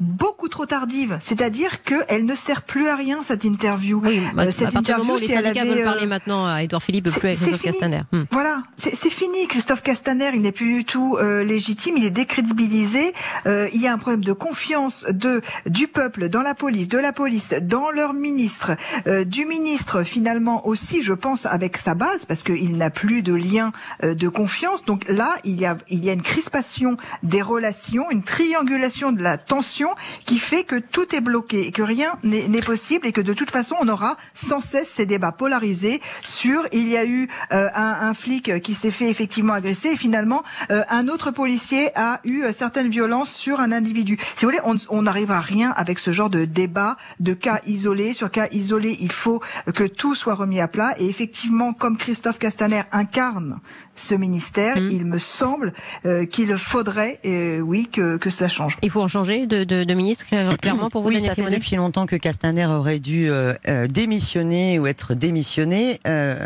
beaucoup 0.00 0.48
trop 0.48 0.66
tardive. 0.66 1.18
C'est-à-dire 1.20 1.82
qu'elle 1.82 2.24
ne 2.24 2.34
sert 2.34 2.62
plus 2.62 2.88
à 2.88 2.96
rien 2.96 3.22
cette 3.22 3.44
interview. 3.44 4.00
Oui, 4.04 4.20
bah, 4.34 4.44
Euh, 4.44 4.48
à 4.48 4.52
cette 4.52 4.70
du 4.70 4.76
interview, 4.78 5.04
moment 5.04 5.16
où 5.16 5.20
les 5.20 5.26
si 5.26 5.32
syndicats 5.32 5.60
avait, 5.62 5.74
veulent 5.74 5.84
parler 5.84 6.04
euh, 6.04 6.08
maintenant 6.08 6.46
à 6.46 6.62
Edouard 6.62 6.82
Philippe, 6.82 7.04
plus 7.04 7.12
c'est 7.12 7.20
Christophe. 7.20 7.62
Castaner. 7.62 8.02
Hmm. 8.12 8.22
Voilà, 8.30 8.62
c'est 8.76 8.94
c'est 8.94 9.10
fini. 9.10 9.46
Christophe 9.46 9.82
Castaner, 9.82 10.30
il 10.34 10.40
n'est 10.40 10.52
plus 10.52 10.72
du 10.74 10.84
tout 10.84 11.16
euh, 11.20 11.44
légitime, 11.44 11.96
il 11.98 12.04
est 12.04 12.10
décrédibilisé. 12.10 13.12
Euh, 13.46 13.68
il 13.72 13.80
y 13.80 13.86
a 13.86 13.92
un 13.92 13.98
problème 13.98 14.24
de 14.24 14.32
confiance 14.32 15.04
de 15.10 15.42
du 15.66 15.86
peuple 15.88 16.28
dans 16.28 16.42
la 16.42 16.54
police, 16.54 16.88
de 16.88 16.98
la 16.98 17.12
police 17.12 17.54
dans 17.62 17.90
leur 17.90 18.14
ministre, 18.14 18.72
euh, 19.06 19.24
du 19.24 19.44
ministre 19.44 20.02
finalement 20.02 20.66
aussi, 20.66 21.02
je 21.02 21.12
pense, 21.12 21.44
avec 21.46 21.76
sa 21.76 21.94
base, 21.94 22.24
parce 22.24 22.42
qu'il 22.42 22.76
n'a 22.78 22.90
plus 22.90 23.22
de 23.22 23.34
lien 23.34 23.72
euh, 24.04 24.14
de 24.14 24.28
confiance. 24.28 24.84
Donc 24.84 25.04
là, 25.08 25.34
il 25.44 25.60
y 25.60 25.66
a 25.66 25.76
il 25.88 26.04
y 26.04 26.10
a 26.10 26.12
une 26.14 26.22
crispation 26.22 26.96
des 27.22 27.42
relations, 27.42 28.10
une 28.10 28.22
triangulation 28.22 29.12
de 29.12 29.22
la 29.22 29.36
tension 29.36 29.89
qui 30.24 30.38
fait 30.38 30.64
que 30.64 30.76
tout 30.76 31.14
est 31.14 31.20
bloqué 31.20 31.66
et 31.66 31.72
que 31.72 31.82
rien 31.82 32.12
n'est 32.22 32.60
possible 32.62 33.06
et 33.06 33.12
que 33.12 33.20
de 33.20 33.32
toute 33.32 33.50
façon 33.50 33.76
on 33.80 33.88
aura 33.88 34.16
sans 34.34 34.60
cesse 34.60 34.88
ces 34.88 35.06
débats 35.06 35.32
polarisés 35.32 36.00
sur 36.24 36.66
il 36.72 36.88
y 36.88 36.96
a 36.96 37.04
eu 37.04 37.28
euh, 37.52 37.68
un, 37.74 38.08
un 38.08 38.14
flic 38.14 38.60
qui 38.62 38.74
s'est 38.74 38.90
fait 38.90 39.08
effectivement 39.10 39.52
agresser 39.54 39.90
et 39.90 39.96
finalement 39.96 40.42
euh, 40.70 40.82
un 40.88 41.08
autre 41.08 41.30
policier 41.30 41.90
a 41.96 42.20
eu 42.24 42.42
euh, 42.42 42.52
certaines 42.52 42.90
violences 42.90 43.32
sur 43.32 43.60
un 43.60 43.72
individu. 43.72 44.18
Si 44.36 44.44
vous 44.44 44.50
voulez, 44.50 44.62
on 44.64 44.76
on 44.88 45.02
n'arrivera 45.02 45.38
à 45.38 45.40
rien 45.40 45.70
avec 45.76 45.98
ce 45.98 46.12
genre 46.12 46.30
de 46.30 46.44
débat 46.44 46.96
de 47.20 47.34
cas 47.34 47.60
isolés 47.66 48.12
sur 48.12 48.30
cas 48.30 48.48
isolés. 48.50 48.96
Il 49.00 49.12
faut 49.12 49.40
que 49.74 49.84
tout 49.84 50.14
soit 50.14 50.34
remis 50.34 50.60
à 50.60 50.68
plat 50.68 50.94
et 50.98 51.06
effectivement, 51.06 51.72
comme 51.72 51.96
Christophe 51.96 52.38
Castaner 52.38 52.82
incarne 52.92 53.60
ce 53.94 54.14
ministère, 54.14 54.80
Mm. 54.80 54.88
il 54.90 55.04
me 55.04 55.18
semble 55.18 55.72
euh, 56.06 56.24
qu'il 56.26 56.56
faudrait, 56.56 57.20
euh, 57.24 57.60
oui, 57.60 57.88
que, 57.90 58.16
que 58.16 58.30
cela 58.30 58.48
change. 58.48 58.78
Il 58.82 58.90
faut 58.90 59.00
en 59.02 59.08
changer 59.08 59.46
de, 59.46 59.64
de, 59.64 59.79
de 59.84 59.94
ministre, 59.94 60.26
clair- 60.26 60.56
clairement, 60.58 60.88
pour 60.90 61.02
vous, 61.02 61.08
oui, 61.08 61.20
ça 61.20 61.34
fait 61.34 61.50
depuis 61.50 61.76
longtemps 61.76 62.06
que 62.06 62.16
Castaner 62.16 62.66
aurait 62.66 62.98
dû 63.00 63.30
euh, 63.30 63.54
euh, 63.68 63.86
démissionner 63.86 64.78
ou 64.78 64.86
être 64.86 65.14
démissionné. 65.14 66.00
Euh, 66.06 66.36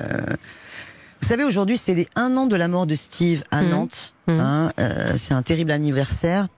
vous 1.21 1.29
savez, 1.29 1.45
aujourd'hui, 1.45 1.79
c'est 1.79 1.95
les 1.95 2.07
un 2.17 2.37
an 2.37 2.47
de 2.47 2.55
la 2.57 2.69
mort 2.69 2.87
de 2.87 2.95
Steve 2.95 3.43
à 3.51 3.63
Mhm. 3.63 3.69
Nantes. 3.71 4.15
Mhm. 4.27 4.41
hein, 4.41 4.71
euh, 4.79 5.13
c'est 5.17 5.33
un 5.35 5.43
terrible 5.43 5.71
anniversaire. 5.71 6.49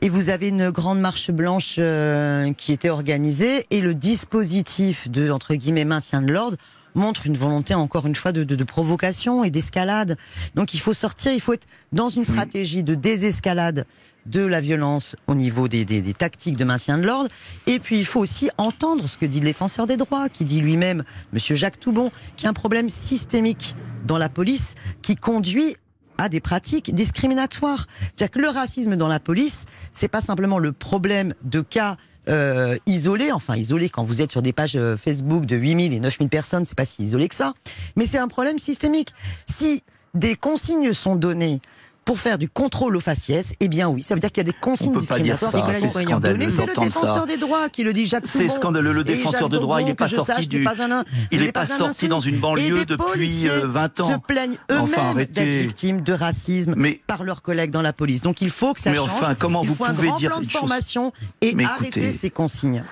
Et 0.00 0.08
vous 0.08 0.28
avez 0.28 0.48
une 0.48 0.70
grande 0.70 1.00
marche 1.00 1.30
blanche 1.30 1.76
euh, 1.78 2.52
qui 2.52 2.72
était 2.72 2.90
organisée 2.90 3.64
et 3.70 3.80
le 3.80 3.94
dispositif 3.94 5.10
de 5.10 5.30
entre 5.30 5.54
guillemets 5.54 5.84
maintien 5.84 6.22
de 6.22 6.32
l'ordre 6.32 6.56
montre 6.96 7.26
une 7.26 7.36
volonté 7.36 7.74
encore 7.74 8.06
une 8.06 8.16
fois 8.16 8.32
de, 8.32 8.42
de, 8.42 8.56
de 8.56 8.64
provocation 8.64 9.44
et 9.44 9.50
d'escalade. 9.50 10.16
Donc 10.54 10.74
il 10.74 10.80
faut 10.80 10.94
sortir, 10.94 11.32
il 11.32 11.40
faut 11.40 11.52
être 11.52 11.66
dans 11.92 12.08
une 12.08 12.24
stratégie 12.24 12.82
de 12.82 12.94
désescalade 12.94 13.86
de 14.26 14.44
la 14.44 14.60
violence 14.60 15.14
au 15.28 15.34
niveau 15.34 15.68
des, 15.68 15.84
des, 15.84 16.02
des 16.02 16.14
tactiques 16.14 16.56
de 16.56 16.64
maintien 16.64 16.98
de 16.98 17.06
l'ordre. 17.06 17.30
Et 17.66 17.78
puis 17.78 17.98
il 17.98 18.04
faut 18.04 18.20
aussi 18.20 18.50
entendre 18.58 19.08
ce 19.08 19.16
que 19.16 19.26
dit 19.26 19.40
le 19.40 19.46
défenseur 19.46 19.86
des 19.86 19.96
droits, 19.96 20.28
qui 20.28 20.44
dit 20.44 20.60
lui-même, 20.60 21.04
Monsieur 21.32 21.54
Jacques 21.54 21.78
Toubon, 21.78 22.10
qu'il 22.36 22.44
y 22.44 22.46
a 22.46 22.50
un 22.50 22.54
problème 22.54 22.90
systémique 22.90 23.76
dans 24.06 24.18
la 24.18 24.28
police 24.28 24.74
qui 25.02 25.14
conduit 25.14 25.76
à 26.18 26.28
des 26.28 26.40
pratiques 26.40 26.94
discriminatoires. 26.94 27.86
C'est-à-dire 28.00 28.30
que 28.30 28.38
le 28.38 28.48
racisme 28.48 28.96
dans 28.96 29.08
la 29.08 29.20
police, 29.20 29.66
c'est 29.92 30.08
pas 30.08 30.22
simplement 30.22 30.58
le 30.58 30.72
problème 30.72 31.34
de 31.42 31.60
cas 31.60 31.96
euh, 32.28 32.76
isolés, 32.86 33.32
enfin 33.32 33.56
isolés 33.56 33.88
quand 33.88 34.02
vous 34.02 34.22
êtes 34.22 34.30
sur 34.30 34.42
des 34.42 34.52
pages 34.52 34.76
euh, 34.76 34.96
Facebook 34.96 35.46
de 35.46 35.56
8000 35.56 35.92
et 35.92 36.00
9000 36.00 36.28
personnes, 36.28 36.64
c'est 36.64 36.76
pas 36.76 36.84
si 36.84 37.02
isolé 37.02 37.28
que 37.28 37.34
ça, 37.34 37.54
mais 37.96 38.06
c'est 38.06 38.18
un 38.18 38.28
problème 38.28 38.58
systémique. 38.58 39.14
Si 39.46 39.82
des 40.14 40.34
consignes 40.34 40.92
sont 40.92 41.16
données 41.16 41.60
pour 42.06 42.18
faire 42.20 42.38
du 42.38 42.48
contrôle 42.48 42.96
aux 42.96 43.00
faciès, 43.00 43.52
eh 43.60 43.68
bien 43.68 43.88
oui, 43.88 44.00
ça 44.02 44.14
veut 44.14 44.20
dire 44.20 44.30
qu'il 44.30 44.46
y 44.46 44.48
a 44.48 44.50
des 44.52 44.56
consignes 44.58 44.92
On 44.94 44.98
discriminatoires 44.98 45.52
qui 45.52 45.72
c'est 45.72 46.64
le 46.64 46.74
ça. 46.74 46.80
défenseur 46.80 47.26
des 47.26 47.36
droits 47.36 47.68
qui 47.68 47.82
le 47.82 47.92
dit, 47.92 48.06
Jacques 48.06 48.26
C'est 48.26 48.48
scandaleux. 48.48 48.92
Le 48.92 49.02
défenseur 49.04 49.40
Jacques 49.40 49.50
de 49.50 49.58
droit, 49.58 49.80
il 49.82 49.86
n'est 49.88 49.94
pas 49.94 50.08
sorti 50.08 50.32
sache, 50.32 50.48
du, 50.48 50.58
n'est 50.60 50.64
pas 50.64 50.80
un- 50.82 51.04
il 51.32 51.40
n'est 51.42 51.50
pas 51.52 51.66
sorti 51.66 52.06
dans 52.08 52.20
une 52.20 52.38
banlieue 52.38 52.78
des 52.78 52.84
depuis 52.86 53.04
policiers 53.12 53.50
euh, 53.50 53.66
20 53.66 53.96
se 53.98 54.02
ans. 54.04 54.18
plaignent 54.20 54.56
eux-mêmes 54.70 55.24
d'être 55.26 55.36
victimes 55.62 56.00
de 56.02 56.12
racisme 56.12 56.74
Mais 56.76 57.00
par 57.08 57.24
leurs 57.24 57.42
collègues 57.42 57.72
dans 57.72 57.82
la 57.82 57.92
police. 57.92 58.22
Donc 58.22 58.40
il 58.40 58.50
faut 58.50 58.72
que 58.72 58.80
ça 58.80 58.90
Mais 58.90 58.96
change. 58.96 59.10
enfin, 59.10 59.34
comment 59.34 59.62
il 59.64 59.68
vous 59.70 59.84
un 59.84 59.92
pouvez 59.92 60.06
grand 60.08 60.16
dire 60.18 60.30
plan 60.30 60.38
de 60.40 60.44
chose 60.44 60.52
formation 60.52 61.12
et 61.42 61.54
Mais 61.56 61.64
arrêter 61.64 61.88
écoutez, 61.88 62.12
ces 62.12 62.30
consignes. 62.30 62.84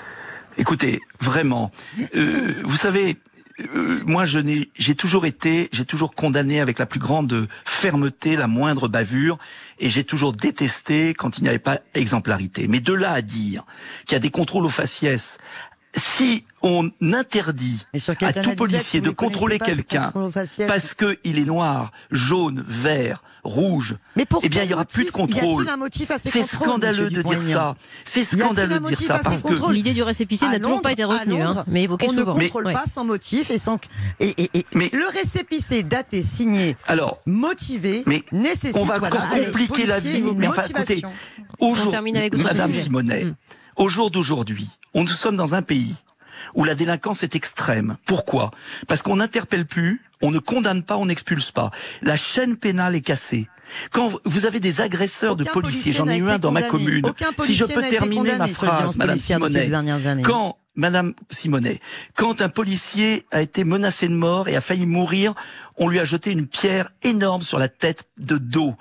Écoutez, 0.57 1.01
vraiment, 1.21 1.71
euh, 2.17 2.55
vous 2.65 2.77
savez, 2.77 3.17
euh, 3.61 4.03
moi 4.05 4.25
je 4.25 4.41
n'ai, 4.41 4.69
j'ai 4.77 4.95
toujours 4.95 5.27
été, 5.27 5.69
j'ai 5.73 5.85
toujours 5.85 6.15
condamné 6.15 6.61
avec 6.61 6.79
la 6.79 6.87
plus 6.87 7.01
grande 7.01 7.49
fermeté 7.65 8.37
la 8.37 8.47
moindre 8.47 8.89
bavure, 8.89 9.39
et 9.79 9.91
j'ai 9.91 10.05
toujours 10.05 10.33
détesté 10.33 11.15
quand 11.15 11.39
il 11.39 11.43
n'y 11.43 11.49
avait 11.49 11.59
pas 11.59 11.81
exemplarité. 11.95 12.67
Mais 12.69 12.81
de 12.81 12.93
là 12.93 13.13
à 13.13 13.23
dire 13.23 13.65
qu'il 14.07 14.15
y 14.15 14.17
a 14.17 14.21
des 14.21 14.31
contrôles 14.31 14.65
aux 14.65 14.71
faciès, 14.71 15.39
si 15.97 16.45
on 16.63 16.91
interdit 17.03 17.87
à 18.23 18.33
tout 18.33 18.55
policier 18.55 19.01
de 19.01 19.11
contrôler 19.11 19.59
quelqu'un 19.59 20.13
parce 20.67 20.95
qu'il 20.95 21.39
est 21.39 21.45
noir, 21.45 21.93
jaune, 22.11 22.65
vert, 22.67 23.23
rouge, 23.45 23.97
Mais 24.17 24.25
pour 24.25 24.41
eh 24.43 24.49
bien 24.49 24.63
il 24.65 24.71
y 24.71 24.75
aura 24.75 24.87
plus 24.87 25.05
de 25.05 25.11
motif 25.11 25.37
Y 25.37 25.41
contrôle. 25.41 25.63
a-t-il 25.65 25.75
un 25.75 25.77
motif 25.77 26.11
à 26.11 26.19
ces 26.19 26.31
C'est 26.31 26.43
scandaleux 26.43 27.11
de 27.11 27.21
dire 27.23 27.43
ça. 27.43 27.77
C'est 28.07 28.25
scandaleux 28.25 28.77
un 28.77 28.81
de 28.81 28.83
dire 28.87 28.91
motif 28.91 29.07
ça 29.07 29.19
parce 29.23 29.43
que 29.43 29.73
L'idée 29.73 29.93
du 29.93 30.03
récépissé 30.03 30.47
n'a 30.49 30.59
toujours 30.59 30.81
pas 30.83 30.93
été 30.93 31.05
retenue, 31.05 31.39
Londres, 31.41 31.59
hein, 31.59 31.65
mais 31.69 31.83
évoquée 31.83 32.07
on 32.09 32.13
ne 32.13 32.21
souvent. 32.21 32.33
contrôle 32.35 32.67
Ouais. 32.67 32.73
pas 32.73 32.87
sans 32.87 33.05
motif 33.05 33.51
et 33.51 33.59
sans 33.59 33.79
et, 34.21 34.31
et, 34.43 34.51
et 34.59 34.67
Mais- 34.75 34.89
le 34.93 35.07
récépissé 35.09 35.83
daté 35.83 36.23
signé 36.23 36.77
alors 36.87 37.19
motivé 37.27 38.03
Mais 38.07 38.23
nécessite 38.33 38.77
on 38.77 38.85
va 38.85 38.99
voilà, 38.99 39.17
encore 39.25 39.37
le 39.37 39.45
compliquer 39.45 39.85
la 39.87 39.99
vie. 40.01 40.19
une 40.21 40.39
Mais 40.39 40.49
enfin, 40.49 40.63
écoutez, 40.63 40.79
motivation. 40.81 41.13
au 41.59 41.75
jour, 41.75 41.91
termine 41.91 42.17
avec 42.17 42.33
vous 42.35 42.41
sur 42.41 42.49
ce 42.49 42.55
Madame. 42.55 42.73
Simonet, 42.73 43.25
Mm. 43.25 43.35
Au 43.77 43.89
jour 43.89 44.11
d'aujourd'hui, 44.11 44.69
on 44.95 45.03
nous 45.03 45.09
sommes 45.09 45.37
dans 45.37 45.55
un 45.55 45.63
pays 45.63 45.97
où 46.55 46.65
la 46.65 46.75
délinquance 46.75 47.23
est 47.23 47.35
extrême. 47.35 47.97
Pourquoi? 48.07 48.51
Parce 48.87 49.03
qu'on 49.03 49.17
n'interpelle 49.17 49.67
plus, 49.67 50.03
on 50.21 50.31
ne 50.31 50.39
condamne 50.39 50.83
pas, 50.83 50.97
on 50.97 51.07
n'expulse 51.07 51.51
pas. 51.51 51.71
La 52.03 52.17
chaîne 52.17 52.57
pénale 52.57 52.95
est 52.97 53.01
cassée. 53.01 53.49
Quand 53.93 54.13
vous 54.25 54.45
avez 54.47 54.61
des 54.61 54.81
agresseurs 54.81 55.37
de 55.37 55.45
policiers, 55.45 55.93
policier 55.93 55.93
j'en 55.95 56.07
ai 56.09 56.19
eu 56.19 56.29
un 56.29 56.39
dans 56.39 56.53
ma 56.53 56.61
commune. 56.71 57.03
Si 57.47 57.55
je 57.55 57.65
peux 57.65 57.81
terminer 57.91 58.23
ma 58.39 58.47
condamné 58.47 58.53
phrase, 58.55 58.97
Madame 58.99 59.17
de 59.17 59.21
Simonet. 59.49 59.67
Quand 60.23 60.59
Madame 60.77 61.15
Simonet, 61.31 61.81
quand 62.15 62.43
un 62.43 62.49
policier 62.49 63.25
a 63.31 63.41
été 63.41 63.65
menacé 63.65 64.07
de 64.09 64.13
mort 64.15 64.49
et 64.49 64.57
a 64.57 64.61
failli 64.61 64.87
mourir, 64.87 65.35
on 65.77 65.89
lui 65.89 65.99
a 65.99 66.05
jeté 66.05 66.31
une 66.31 66.47
pierre 66.47 66.91
énorme 67.03 67.43
sur 67.43 67.59
la 67.59 67.69
tête 67.69 68.09
de 68.19 68.37
dos. 68.39 68.75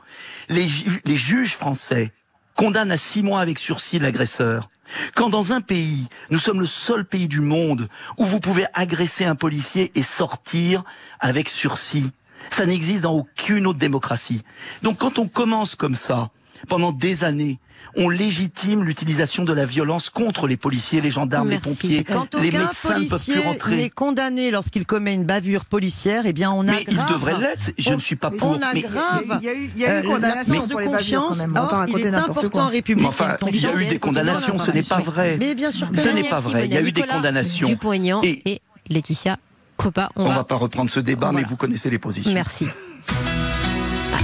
Les, 0.49 0.67
ju- 0.67 1.01
les 1.05 1.15
juges 1.17 1.53
français 1.53 2.11
condamnent 2.55 2.91
à 2.91 2.97
six 2.97 3.23
mois 3.23 3.39
avec 3.41 3.57
sursis 3.57 3.99
l'agresseur. 3.99 4.69
Quand 5.15 5.29
dans 5.29 5.51
un 5.51 5.61
pays, 5.61 6.07
nous 6.29 6.37
sommes 6.37 6.59
le 6.59 6.67
seul 6.67 7.05
pays 7.05 7.27
du 7.27 7.41
monde 7.41 7.89
où 8.17 8.25
vous 8.25 8.39
pouvez 8.39 8.65
agresser 8.73 9.25
un 9.25 9.35
policier 9.35 9.91
et 9.95 10.03
sortir 10.03 10.83
avec 11.19 11.49
sursis. 11.49 12.11
Ça 12.49 12.65
n'existe 12.65 13.01
dans 13.01 13.13
aucune 13.13 13.67
autre 13.67 13.79
démocratie. 13.79 14.43
Donc 14.81 14.99
quand 14.99 15.19
on 15.19 15.27
commence 15.27 15.75
comme 15.75 15.95
ça, 15.95 16.29
pendant 16.67 16.91
des 16.91 17.23
années, 17.23 17.59
on 17.95 18.09
légitime 18.09 18.83
l'utilisation 18.83 19.43
de 19.43 19.53
la 19.53 19.65
violence 19.65 20.09
contre 20.09 20.47
les 20.47 20.57
policiers, 20.57 21.01
les 21.01 21.11
gendarmes, 21.11 21.49
Merci. 21.49 21.69
les 21.69 21.75
pompiers. 21.75 22.03
Quand 22.05 22.35
les 22.41 22.49
aucun 22.49 22.59
médecins 22.59 22.99
ne 22.99 23.07
peuvent 23.09 23.23
plus 23.25 23.39
rentrer. 23.39 23.89
condamné 23.89 24.51
lorsqu'il 24.51 24.85
commet 24.85 25.13
une 25.13 25.25
bavure 25.25 25.65
policière, 25.65 26.23
eh 26.25 26.33
bien 26.33 26.51
on 26.51 26.63
Mais 26.63 26.83
il 26.87 26.91
aggrave. 26.99 27.11
devrait 27.13 27.37
l'être. 27.39 27.71
Je 27.77 27.89
On- 27.91 27.95
ne 27.95 27.99
suis 27.99 28.15
pas 28.15 28.29
on 28.33 28.37
pour. 28.37 28.53
a 28.55 28.73
mais- 28.73 28.81
grave. 28.81 29.39
Il 29.41 29.45
y 29.45 29.49
a 29.49 29.53
eu, 29.53 29.69
il 29.75 29.81
y 29.81 29.85
a 29.85 29.99
eu 30.01 30.05
Euh, 30.05 30.13
condamnation 30.13 30.53
de 30.55 30.61
les 30.61 30.75
bavures 30.75 30.91
quand 30.91 30.97
confiance. 30.97 31.39
On 31.47 31.55
Or, 31.55 31.67
il 31.69 31.75
raconter 31.75 32.01
est 32.07 32.15
important 32.15 32.61
en 32.63 32.67
République. 32.69 33.03
Mais 33.03 33.09
enfin, 33.09 33.37
il 33.51 33.61
y 33.61 33.65
a 33.65 33.73
eu 33.75 33.85
des 33.87 33.99
condamnations, 33.99 34.57
ce 34.57 34.71
n'est 34.71 34.83
pas 34.83 34.99
vrai. 34.99 35.37
Mais 35.39 35.53
bien 35.55 35.71
sûr 35.71 35.91
que 35.91 35.97
Ce 35.99 36.09
n'est 36.09 36.29
pas 36.29 36.39
vrai. 36.39 36.65
Il 36.65 36.73
y 36.73 36.77
a 36.77 36.81
eu 36.81 36.91
des 36.91 37.03
condamnations. 37.03 37.67
Dupont-Aignan 37.67 38.21
et, 38.23 38.41
Et- 38.53 38.61
Laetitia 38.89 39.37
Crepa. 39.77 40.09
On, 40.15 40.25
On 40.25 40.27
va 40.29 40.35
va 40.35 40.43
pas 40.43 40.55
reprendre 40.55 40.89
ce 40.89 40.99
débat, 40.99 41.29
Voilà. 41.31 41.41
mais 41.45 41.49
vous 41.49 41.55
connaissez 41.57 41.89
les 41.89 41.99
positions. 41.99 42.33
Merci. 42.33 42.67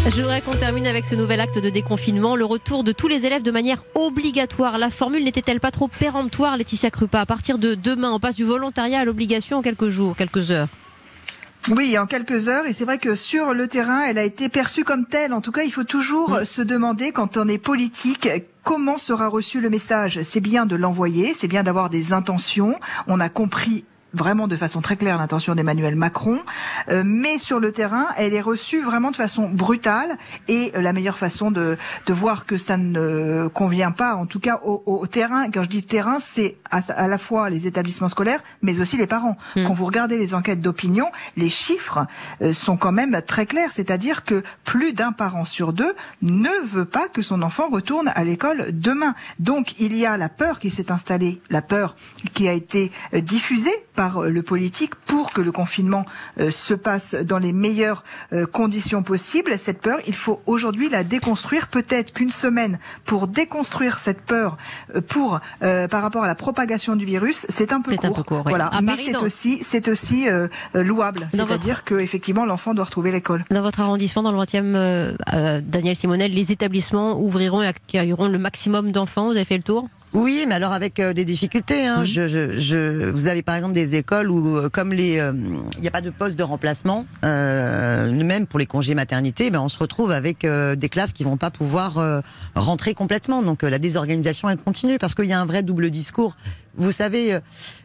Je 0.08 0.22
voudrais 0.22 0.42
qu'on 0.42 0.52
termine 0.52 0.88
avec 0.88 1.06
ce 1.06 1.14
nouvel 1.14 1.40
acte 1.40 1.60
de 1.60 1.70
déconfinement, 1.70 2.36
le 2.36 2.46
retour 2.46 2.84
de 2.84 2.92
tous 2.92 3.08
les 3.08 3.26
élèves 3.26 3.44
de 3.44 3.52
manière 3.52 3.84
obligatoire. 3.96 4.78
La 4.78 4.90
formule 4.90 5.24
n'était-elle 5.24 5.60
pas 5.60 5.72
trop 5.72 5.88
péremptoire, 5.88 6.58
Laetitia 6.58 6.90
Krupa? 6.90 7.22
À 7.22 7.26
partir 7.26 7.58
de 7.58 7.76
demain, 7.76 8.12
on 8.12 8.20
passe 8.20 8.36
du 8.36 8.44
volontariat 8.44 9.00
à 9.00 9.06
l'obligation 9.06 9.58
en 9.58 9.62
quelques 9.62 9.90
jours, 9.90 10.16
quelques 10.16 10.52
heures. 10.52 10.68
Oui, 11.70 11.98
en 11.98 12.08
quelques 12.08 12.48
heures. 12.48 12.66
Et 12.66 12.74
c'est 12.74 12.86
vrai 12.86 12.98
que 12.98 13.16
sur 13.16 13.54
le 13.54 13.68
terrain, 13.68 14.04
elle 14.04 14.18
a 14.18 14.24
été 14.24 14.50
perçue 14.50 14.84
comme 14.84 15.06
telle. 15.06 15.34
En 15.34 15.42
tout 15.42 15.52
cas, 15.52 15.64
il 15.64 15.72
faut 15.72 15.84
toujours 15.84 16.40
se 16.44 16.62
demander, 16.62 17.12
quand 17.12 17.38
on 17.38 17.48
est 17.48 17.58
politique, 17.58 18.28
comment 18.64 18.98
sera 18.98 19.28
reçu 19.28 19.62
le 19.62 19.70
message. 19.70 20.22
C'est 20.24 20.40
bien 20.40 20.66
de 20.66 20.76
l'envoyer, 20.76 21.34
c'est 21.36 21.48
bien 21.48 21.64
d'avoir 21.64 21.90
des 21.90 22.14
intentions. 22.14 22.80
On 23.08 23.20
a 23.20 23.30
compris 23.30 23.86
vraiment 24.14 24.48
de 24.48 24.56
façon 24.56 24.82
très 24.82 24.96
claire 24.96 25.18
l'intention 25.18 25.56
d'Emmanuel 25.56 25.96
Macron, 25.96 26.40
euh, 26.90 27.04
mais 27.06 27.38
sur 27.38 27.60
le 27.60 27.72
terrain, 27.72 28.08
elle 28.18 28.34
est 28.34 28.42
reçue 28.42 28.82
vraiment 28.82 29.12
de 29.12 29.16
façon 29.16 29.50
brutale 29.50 30.18
et 30.48 30.72
euh, 30.76 30.82
la 30.82 30.94
meilleure 30.94 31.18
façon 31.18 31.52
de, 31.52 31.78
de 32.06 32.14
voir 32.14 32.46
que 32.46 32.58
ça 32.58 32.78
ne 32.78 33.48
convient 33.54 33.92
pas, 33.92 34.16
en 34.16 34.26
tout 34.26 34.40
cas 34.40 34.60
au, 34.64 34.84
au 34.86 35.08
terrain, 35.08 35.50
quand 35.52 35.64
je 35.64 35.70
dis 35.70 35.84
terrain, 35.84 36.20
c'est 36.20 36.58
à, 36.72 36.80
à, 36.94 37.08
la 37.08 37.18
fois 37.18 37.50
les 37.50 37.68
établissements 37.68 38.10
scolaires, 38.10 38.42
mais 38.62 38.80
aussi 38.80 38.98
les 38.98 39.08
parents. 39.08 39.38
Mm. 39.56 39.66
Quand 39.66 39.74
vous 39.74 39.86
regardez 39.86 40.18
les 40.18 40.34
enquêtes 40.34 40.62
d'opinion, 40.62 41.06
les 41.38 41.50
chiffres 41.50 42.06
euh, 42.42 42.54
sont 42.54 42.78
quand 42.78 42.92
même 42.92 43.22
très 43.26 43.46
clairs, 43.46 43.72
c'est-à-dire 43.72 44.24
que 44.24 44.44
plus 44.64 44.94
d'un 44.94 45.12
parent 45.12 45.46
sur 45.46 45.74
deux 45.74 45.94
ne 46.22 46.66
veut 46.66 46.86
pas 46.86 47.08
que 47.08 47.22
son 47.22 47.42
enfant 47.42 47.70
retourne 47.70 48.12
à 48.16 48.24
l'école 48.24 48.68
demain. 48.72 49.14
Donc 49.40 49.80
il 49.80 49.96
y 49.96 50.06
a 50.06 50.18
la 50.18 50.30
peur 50.30 50.60
qui 50.60 50.72
s'est 50.72 50.92
installée, 50.92 51.42
la 51.50 51.62
peur 51.62 51.96
qui 52.34 52.48
a 52.48 52.54
été 52.54 52.92
euh, 53.14 53.22
diffusée 53.22 53.70
par 54.00 54.24
euh, 54.24 54.30
le 54.30 54.44
politique 54.44 54.96
pour 54.96 55.34
que 55.34 55.42
le 55.42 55.52
confinement 55.52 56.06
euh, 56.40 56.52
se 56.52 56.74
passe 56.74 57.16
dans 57.16 57.38
les 57.38 57.52
meilleures 57.52 58.06
euh, 58.32 58.46
conditions 58.46 59.04
possibles. 59.04 59.52
Cette 59.60 59.82
peur, 59.82 60.00
il 60.08 60.16
faut 60.16 60.42
aujourd'hui 60.46 60.88
la 60.88 61.04
déconstruire. 61.04 61.68
Peut-être 61.68 62.14
qu'une 62.14 62.32
semaine 62.32 62.80
pour 63.04 63.28
déconstruire 63.28 64.00
cette 64.00 64.22
peur, 64.22 64.56
pour 65.10 65.42
euh, 65.64 65.90
par 65.90 66.02
rapport 66.02 66.24
à 66.24 66.28
la 66.28 66.36
propagation 66.36 66.96
du 66.96 67.04
virus, 67.04 67.46
c'est 67.50 67.74
un 67.74 67.82
peu 67.82 67.94
court. 67.98 68.06
un 68.06 68.14
peu 68.14 68.24
court, 68.24 68.44
oui. 68.46 68.52
Voilà, 68.52 68.68
À 68.68 68.82
mais 68.82 68.94
c'est 68.96 69.12
dans- 69.12 69.22
aussi 69.24 69.60
c'est 69.64 69.90
aussi 69.90 70.30
euh, 70.30 70.48
louable. 70.74 71.28
C'est-à-dire 71.32 71.84
que 71.84 71.96
effectivement 71.96 72.46
l'enfant 72.46 72.74
doit 72.74 72.86
retrouver 72.86 73.12
l'école. 73.12 73.44
Dans 73.52 73.62
votre 73.62 73.82
arrondissement, 73.82 74.24
dans 74.24 74.32
le 74.32 74.38
20e, 74.40 74.76
euh, 74.76 75.14
euh, 75.34 75.62
Daniel 75.62 75.98
Simonel, 75.98 76.32
les 76.32 76.54
établissements 76.54 77.20
ouvriront 77.20 77.62
et 77.62 77.68
accueilleront 77.68 78.30
le 78.30 78.38
maximum 78.40 78.94
d'enfants. 78.94 79.26
Vous 79.26 79.32
avez 79.36 79.44
fait 79.44 79.58
le 79.58 79.64
tour? 79.64 79.90
Oui, 80.14 80.46
mais 80.48 80.56
alors 80.56 80.74
avec 80.74 81.00
euh, 81.00 81.14
des 81.14 81.26
difficultés. 81.26 81.86
Hein. 81.86 82.00
Mhm. 82.00 82.06
Je, 82.06 82.28
je, 82.28 82.60
je, 82.60 83.10
vous 83.10 83.28
avez 83.28 83.44
par 83.44 83.56
exemple 83.56 83.74
des 83.74 83.96
écoles 83.96 84.32
où, 84.32 84.58
euh, 84.58 84.70
comme 84.70 84.92
les, 84.92 85.20
euh, 85.20 85.34
il 85.76 85.82
n'y 85.82 85.88
a 85.88 85.92
pas 85.92 86.02
de 86.02 86.10
poste 86.10 86.38
de 86.38 86.44
remplacement, 86.44 87.06
euh, 87.24 88.12
même 88.12 88.48
pour 88.48 88.60
les 88.60 88.66
congés 88.66 88.96
maternité, 88.96 89.52
ben 89.52 89.62
on 89.62 89.70
se 89.70 89.78
retrouve 89.78 90.12
avec 90.12 90.46
euh, 90.46 90.76
des 90.76 90.90
classes 90.90 91.14
qui 91.14 91.24
vont 91.24 91.38
pas 91.38 91.52
pouvoir 91.52 92.00
euh, 92.00 92.22
rentrer 92.56 92.94
complètement. 92.94 93.44
Donc 93.44 93.64
euh, 93.64 93.70
la 93.70 93.80
désorganisation 93.80 94.50
elle 94.50 94.58
continue 94.58 94.98
parce 94.98 95.14
qu'il 95.14 95.26
y 95.26 95.34
a 95.34 95.40
un 95.40 95.46
vrai 95.46 95.64
double 95.64 95.92
discours. 95.92 96.36
Vous 96.80 96.94
savez, 96.94 97.34
euh, 97.34 97.40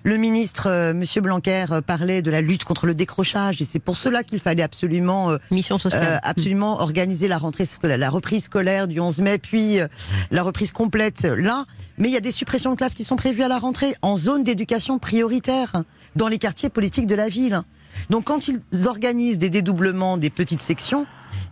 le 0.04 0.16
ministre 0.16 0.68
euh, 0.68 0.94
Monsieur 0.94 1.20
Blanquer 1.20 1.64
euh, 1.72 1.80
parlait 1.80 2.22
de 2.22 2.30
la 2.30 2.40
lutte 2.40 2.62
contre 2.62 2.86
le 2.86 2.94
décrochage 2.94 3.60
et 3.60 3.64
c'est 3.64 3.80
pour 3.80 3.96
cela 3.96 4.22
qu'il 4.22 4.38
fallait 4.38 4.62
absolument 4.62 5.32
euh, 5.32 5.38
Mission 5.50 5.76
euh, 5.76 5.78
sociale. 5.80 6.20
absolument 6.22 6.80
organiser 6.80 7.26
la 7.26 7.38
rentrée 7.38 7.64
scolaire, 7.64 7.98
la 7.98 8.08
reprise 8.08 8.44
scolaire 8.44 8.86
du 8.86 9.00
11 9.00 9.20
mai, 9.20 9.38
puis 9.38 9.80
euh, 9.80 9.88
la 10.30 10.44
reprise 10.44 10.70
complète 10.70 11.24
euh, 11.24 11.34
là. 11.34 11.64
Mais 11.98 12.08
il 12.08 12.12
y 12.12 12.16
a 12.16 12.20
des 12.20 12.30
suppressions 12.30 12.70
de 12.70 12.76
classes 12.76 12.94
qui 12.94 13.02
sont 13.02 13.16
prévues 13.16 13.42
à 13.42 13.48
la 13.48 13.58
rentrée 13.58 13.96
en 14.00 14.14
zone 14.14 14.44
d'éducation 14.44 15.00
prioritaire 15.00 15.82
dans 16.14 16.28
les 16.28 16.38
quartiers 16.38 16.70
politiques 16.70 17.08
de 17.08 17.16
la 17.16 17.28
ville. 17.28 17.62
Donc 18.10 18.24
quand 18.24 18.46
ils 18.46 18.60
organisent 18.86 19.40
des 19.40 19.50
dédoublements 19.50 20.18
des 20.18 20.30
petites 20.30 20.60
sections, 20.62 21.04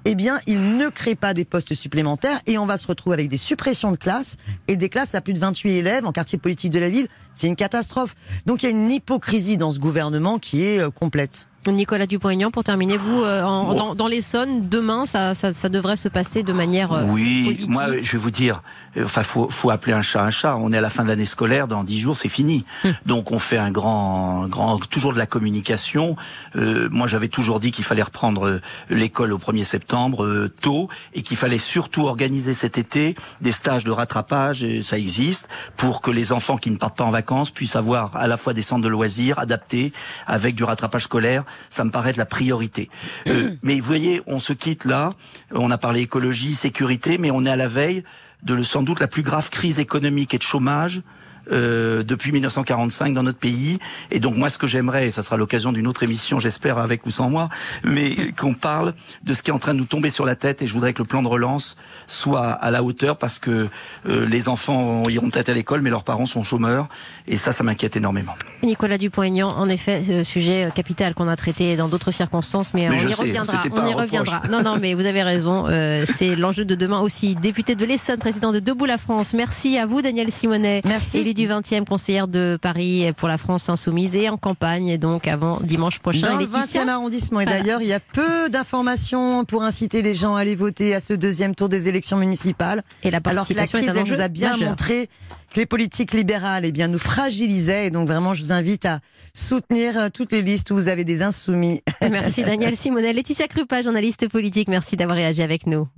eh 0.04 0.14
bien, 0.14 0.40
ils 0.46 0.76
ne 0.76 0.88
créent 0.88 1.14
pas 1.14 1.34
des 1.34 1.44
postes 1.44 1.74
supplémentaires 1.74 2.40
et 2.46 2.58
on 2.58 2.66
va 2.66 2.76
se 2.76 2.86
retrouver 2.86 3.14
avec 3.14 3.28
des 3.28 3.36
suppressions 3.36 3.92
de 3.92 3.96
classes 3.96 4.36
et 4.68 4.76
des 4.76 4.88
classes 4.88 5.14
à 5.14 5.20
plus 5.20 5.32
de 5.32 5.38
28 5.38 5.76
élèves 5.76 6.06
en 6.06 6.12
quartier 6.12 6.38
politique 6.38 6.72
de 6.72 6.78
la 6.78 6.90
ville. 6.90 7.08
C'est 7.34 7.46
une 7.46 7.56
catastrophe. 7.56 8.14
Donc 8.46 8.62
il 8.62 8.66
y 8.66 8.68
a 8.68 8.72
une 8.72 8.90
hypocrisie 8.90 9.56
dans 9.56 9.72
ce 9.72 9.78
gouvernement 9.78 10.38
qui 10.38 10.64
est 10.64 10.78
euh, 10.78 10.90
complète. 10.90 11.48
Nicolas 11.70 12.07
Dupont-Aignan, 12.07 12.51
pour 12.51 12.64
terminer, 12.64 12.96
vous, 12.96 13.22
euh, 13.22 13.42
en, 13.42 13.75
dans, 13.75 13.94
dans 13.94 14.09
l'Essonne, 14.09 14.68
demain, 14.68 15.07
ça, 15.07 15.35
ça, 15.35 15.53
ça 15.53 15.68
devrait 15.68 15.96
se 15.96 16.09
passer 16.09 16.42
de 16.42 16.53
manière 16.53 16.92
euh, 16.92 17.05
Oui, 17.09 17.44
positive. 17.46 17.70
moi 17.70 18.03
je 18.03 18.12
vais 18.12 18.18
vous 18.18 18.31
dire, 18.31 18.62
euh, 18.96 19.05
enfin 19.05 19.22
faut, 19.22 19.48
faut 19.48 19.70
appeler 19.70 19.92
un 19.92 20.03
chat 20.03 20.22
un 20.22 20.31
chat. 20.31 20.57
On 20.57 20.72
est 20.72 20.79
à 20.79 20.81
la 20.81 20.90
fin 20.90 21.05
de 21.05 21.09
l'année 21.09 21.27
scolaire, 21.27 21.68
dans 21.68 21.85
dix 21.85 22.01
jours 22.01 22.16
c'est 22.16 22.29
fini. 22.29 22.64
Hum. 22.85 22.94
Donc 23.07 23.31
on 23.33 23.38
fait 23.38 23.59
un 23.59 23.70
grand, 23.70 24.48
grand, 24.48 24.79
toujours 24.88 25.12
de 25.12 25.18
la 25.18 25.27
communication. 25.27 26.16
Euh, 26.57 26.88
moi 26.90 27.07
j'avais 27.07 27.29
toujours 27.29 27.61
dit 27.61 27.70
qu'il 27.70 27.85
fallait 27.85 28.03
reprendre 28.03 28.46
euh, 28.46 28.61
l'école 28.90 29.33
au 29.33 29.38
1er 29.38 29.64
septembre 29.64 30.25
euh, 30.25 30.53
tôt 30.61 30.88
et 31.14 31.22
qu'il 31.22 31.37
fallait 31.37 31.59
surtout 31.59 32.07
organiser 32.07 32.55
cet 32.55 32.79
été 32.79 33.14
des 33.40 33.53
stages 33.53 33.85
de 33.85 33.90
rattrapage, 33.90 34.62
et 34.64 34.83
ça 34.83 34.98
existe, 34.98 35.48
pour 35.77 36.01
que 36.01 36.11
les 36.11 36.33
enfants 36.33 36.57
qui 36.57 36.70
ne 36.70 36.77
partent 36.77 36.96
pas 36.96 37.05
en 37.05 37.11
vacances 37.11 37.51
puissent 37.51 37.77
avoir 37.77 38.16
à 38.16 38.27
la 38.27 38.37
fois 38.37 38.53
des 38.53 38.62
centres 38.62 38.83
de 38.83 38.88
loisirs 38.88 39.38
adaptés 39.38 39.92
avec 40.27 40.55
du 40.55 40.64
rattrapage 40.64 41.05
scolaire. 41.05 41.44
Ça 41.70 41.84
me 41.84 41.90
paraît 41.90 42.12
de 42.12 42.18
la 42.18 42.26
priorité. 42.26 42.90
Euh, 43.28 43.52
mais 43.62 43.78
vous 43.80 43.86
voyez, 43.86 44.22
on 44.26 44.40
se 44.40 44.52
quitte 44.52 44.84
là. 44.84 45.10
On 45.52 45.70
a 45.70 45.78
parlé 45.78 46.00
écologie, 46.00 46.54
sécurité, 46.54 47.18
mais 47.18 47.30
on 47.30 47.44
est 47.44 47.50
à 47.50 47.56
la 47.56 47.68
veille 47.68 48.04
de 48.42 48.60
sans 48.62 48.82
doute 48.82 49.00
la 49.00 49.06
plus 49.06 49.22
grave 49.22 49.50
crise 49.50 49.78
économique 49.78 50.34
et 50.34 50.38
de 50.38 50.42
chômage 50.42 51.02
euh, 51.50 52.02
depuis 52.02 52.33
1945 52.33 53.14
dans 53.14 53.22
notre 53.22 53.38
pays. 53.38 53.78
Et 54.11 54.20
donc 54.20 54.37
moi, 54.37 54.50
ce 54.50 54.59
que 54.59 54.66
j'aimerais, 54.66 55.09
et 55.09 55.11
ça 55.11 55.22
sera 55.22 55.37
l'occasion 55.37 55.72
d'une 55.72 55.87
autre 55.87 56.02
émission, 56.02 56.38
j'espère 56.38 56.78
avec 56.78 57.07
ou 57.07 57.11
sans 57.11 57.28
moi, 57.31 57.48
mais 57.85 58.14
qu'on 58.38 58.55
parle 58.55 58.94
de 59.24 59.35
ce 59.35 59.42
qui 59.42 59.50
est 59.50 59.52
en 59.55 59.59
train 59.59 59.74
de 59.74 59.78
nous 59.78 59.85
tomber 59.87 60.11
sur 60.11 60.24
la 60.24 60.37
tête. 60.37 60.62
Et 60.62 60.66
je 60.66 60.72
voudrais 60.74 60.92
que 60.92 61.02
le 61.02 61.09
plan 61.09 61.22
de 61.22 61.28
relance 61.28 61.76
soit 62.07 62.50
à 62.50 62.70
la 62.70 62.83
hauteur 62.83 63.16
parce 63.16 63.38
que 63.38 63.68
euh, 64.09 64.26
les 64.26 64.48
enfants 64.48 65.02
iront 65.09 65.31
peut-être 65.31 65.48
à 65.48 65.55
l'école, 65.55 65.81
mais 65.81 65.90
leurs 65.90 66.05
parents 66.05 66.26
sont 66.26 66.44
chômeurs. 66.44 66.88
Et 67.26 67.37
ça, 67.37 67.52
ça 67.52 67.64
m'inquiète 67.64 67.96
énormément. 67.96 68.35
Nicolas 68.62 68.98
Dupont-Aignan, 68.98 69.48
en 69.48 69.68
effet, 69.68 70.02
ce 70.05 70.22
sujet 70.24 70.70
capital 70.74 71.14
qu'on 71.14 71.28
a 71.28 71.37
traité 71.37 71.76
dans 71.76 71.88
d'autres 71.88 72.11
circonstances, 72.11 72.74
mais, 72.74 72.88
Mais 72.88 72.96
on 72.96 72.98
je 72.98 73.09
y 73.09 73.12
sais, 73.12 73.22
reviendra. 73.22 73.61
On 73.72 73.87
y 73.87 73.94
reviendra. 73.94 74.42
Non, 74.50 74.62
non, 74.62 74.76
mais 74.81 74.94
vous 74.94 75.07
avez 75.07 75.22
raison. 75.22 75.66
euh, 75.68 76.05
c'est 76.07 76.35
l'enjeu 76.37 76.64
de 76.64 76.74
demain 76.74 77.00
aussi. 77.00 77.35
Député 77.35 77.74
de 77.74 77.85
l'Essonne, 77.85 78.18
président 78.18 78.52
de 78.52 78.61
Debout 78.61 78.85
la 78.85 78.98
France. 78.98 79.35
Merci 79.35 79.78
à 79.78 79.87
vous, 79.87 80.02
Daniel 80.02 80.31
Simonet. 80.31 80.81
Merci. 80.85 81.18
Du 81.34 81.46
20e, 81.46 81.84
conseillère 81.84 82.28
de 82.28 82.58
Paris 82.60 83.10
pour 83.16 83.28
la 83.28 83.38
France 83.38 83.68
insoumise 83.68 84.14
et 84.14 84.28
en 84.28 84.36
campagne, 84.36 84.98
donc 84.98 85.26
avant 85.26 85.58
dimanche 85.60 85.98
prochain. 85.98 86.26
Dans 86.26 86.36
le 86.36 86.46
Laetitia 86.46 86.84
20e 86.84 86.88
arrondissement. 86.88 87.40
Et 87.40 87.46
d'ailleurs, 87.46 87.80
il 87.80 87.88
y 87.88 87.92
a 87.92 88.00
peu 88.00 88.50
d'informations 88.50 89.44
pour 89.44 89.62
inciter 89.62 90.02
les 90.02 90.14
gens 90.14 90.36
à 90.36 90.40
aller 90.40 90.54
voter 90.54 90.94
à 90.94 91.00
ce 91.00 91.14
deuxième 91.14 91.54
tour 91.54 91.68
des 91.68 91.88
élections 91.88 92.18
municipales. 92.18 92.82
Et 93.02 93.10
la 93.10 93.20
Alors 93.24 93.46
que 93.46 93.54
la 93.54 93.62
participation 93.62 93.78
crise, 93.78 93.96
elle 93.96 94.16
nous 94.16 94.20
a 94.20 94.28
bien 94.28 94.50
majeur. 94.50 94.68
montré 94.68 95.08
que 95.52 95.60
les 95.60 95.66
politiques 95.66 96.12
libérales 96.12 96.64
eh 96.64 96.72
bien, 96.72 96.88
nous 96.88 96.98
fragilisaient. 96.98 97.86
Et 97.86 97.90
donc 97.90 98.08
vraiment, 98.08 98.34
je 98.34 98.42
vous 98.42 98.52
invite 98.52 98.84
à 98.86 99.00
soutenir 99.34 99.98
euh, 99.98 100.08
toutes 100.12 100.32
les 100.32 100.42
listes 100.42 100.70
où 100.70 100.74
vous 100.74 100.88
avez 100.88 101.04
des 101.04 101.22
insoumis. 101.22 101.82
Merci 102.10 102.42
Daniel 102.42 102.76
Simonet. 102.76 103.12
Laetitia 103.12 103.48
Krupa, 103.48 103.82
journaliste 103.82 104.28
politique. 104.28 104.68
Merci 104.68 104.96
d'avoir 104.96 105.16
réagi 105.16 105.42
avec 105.42 105.66
nous. 105.66 105.88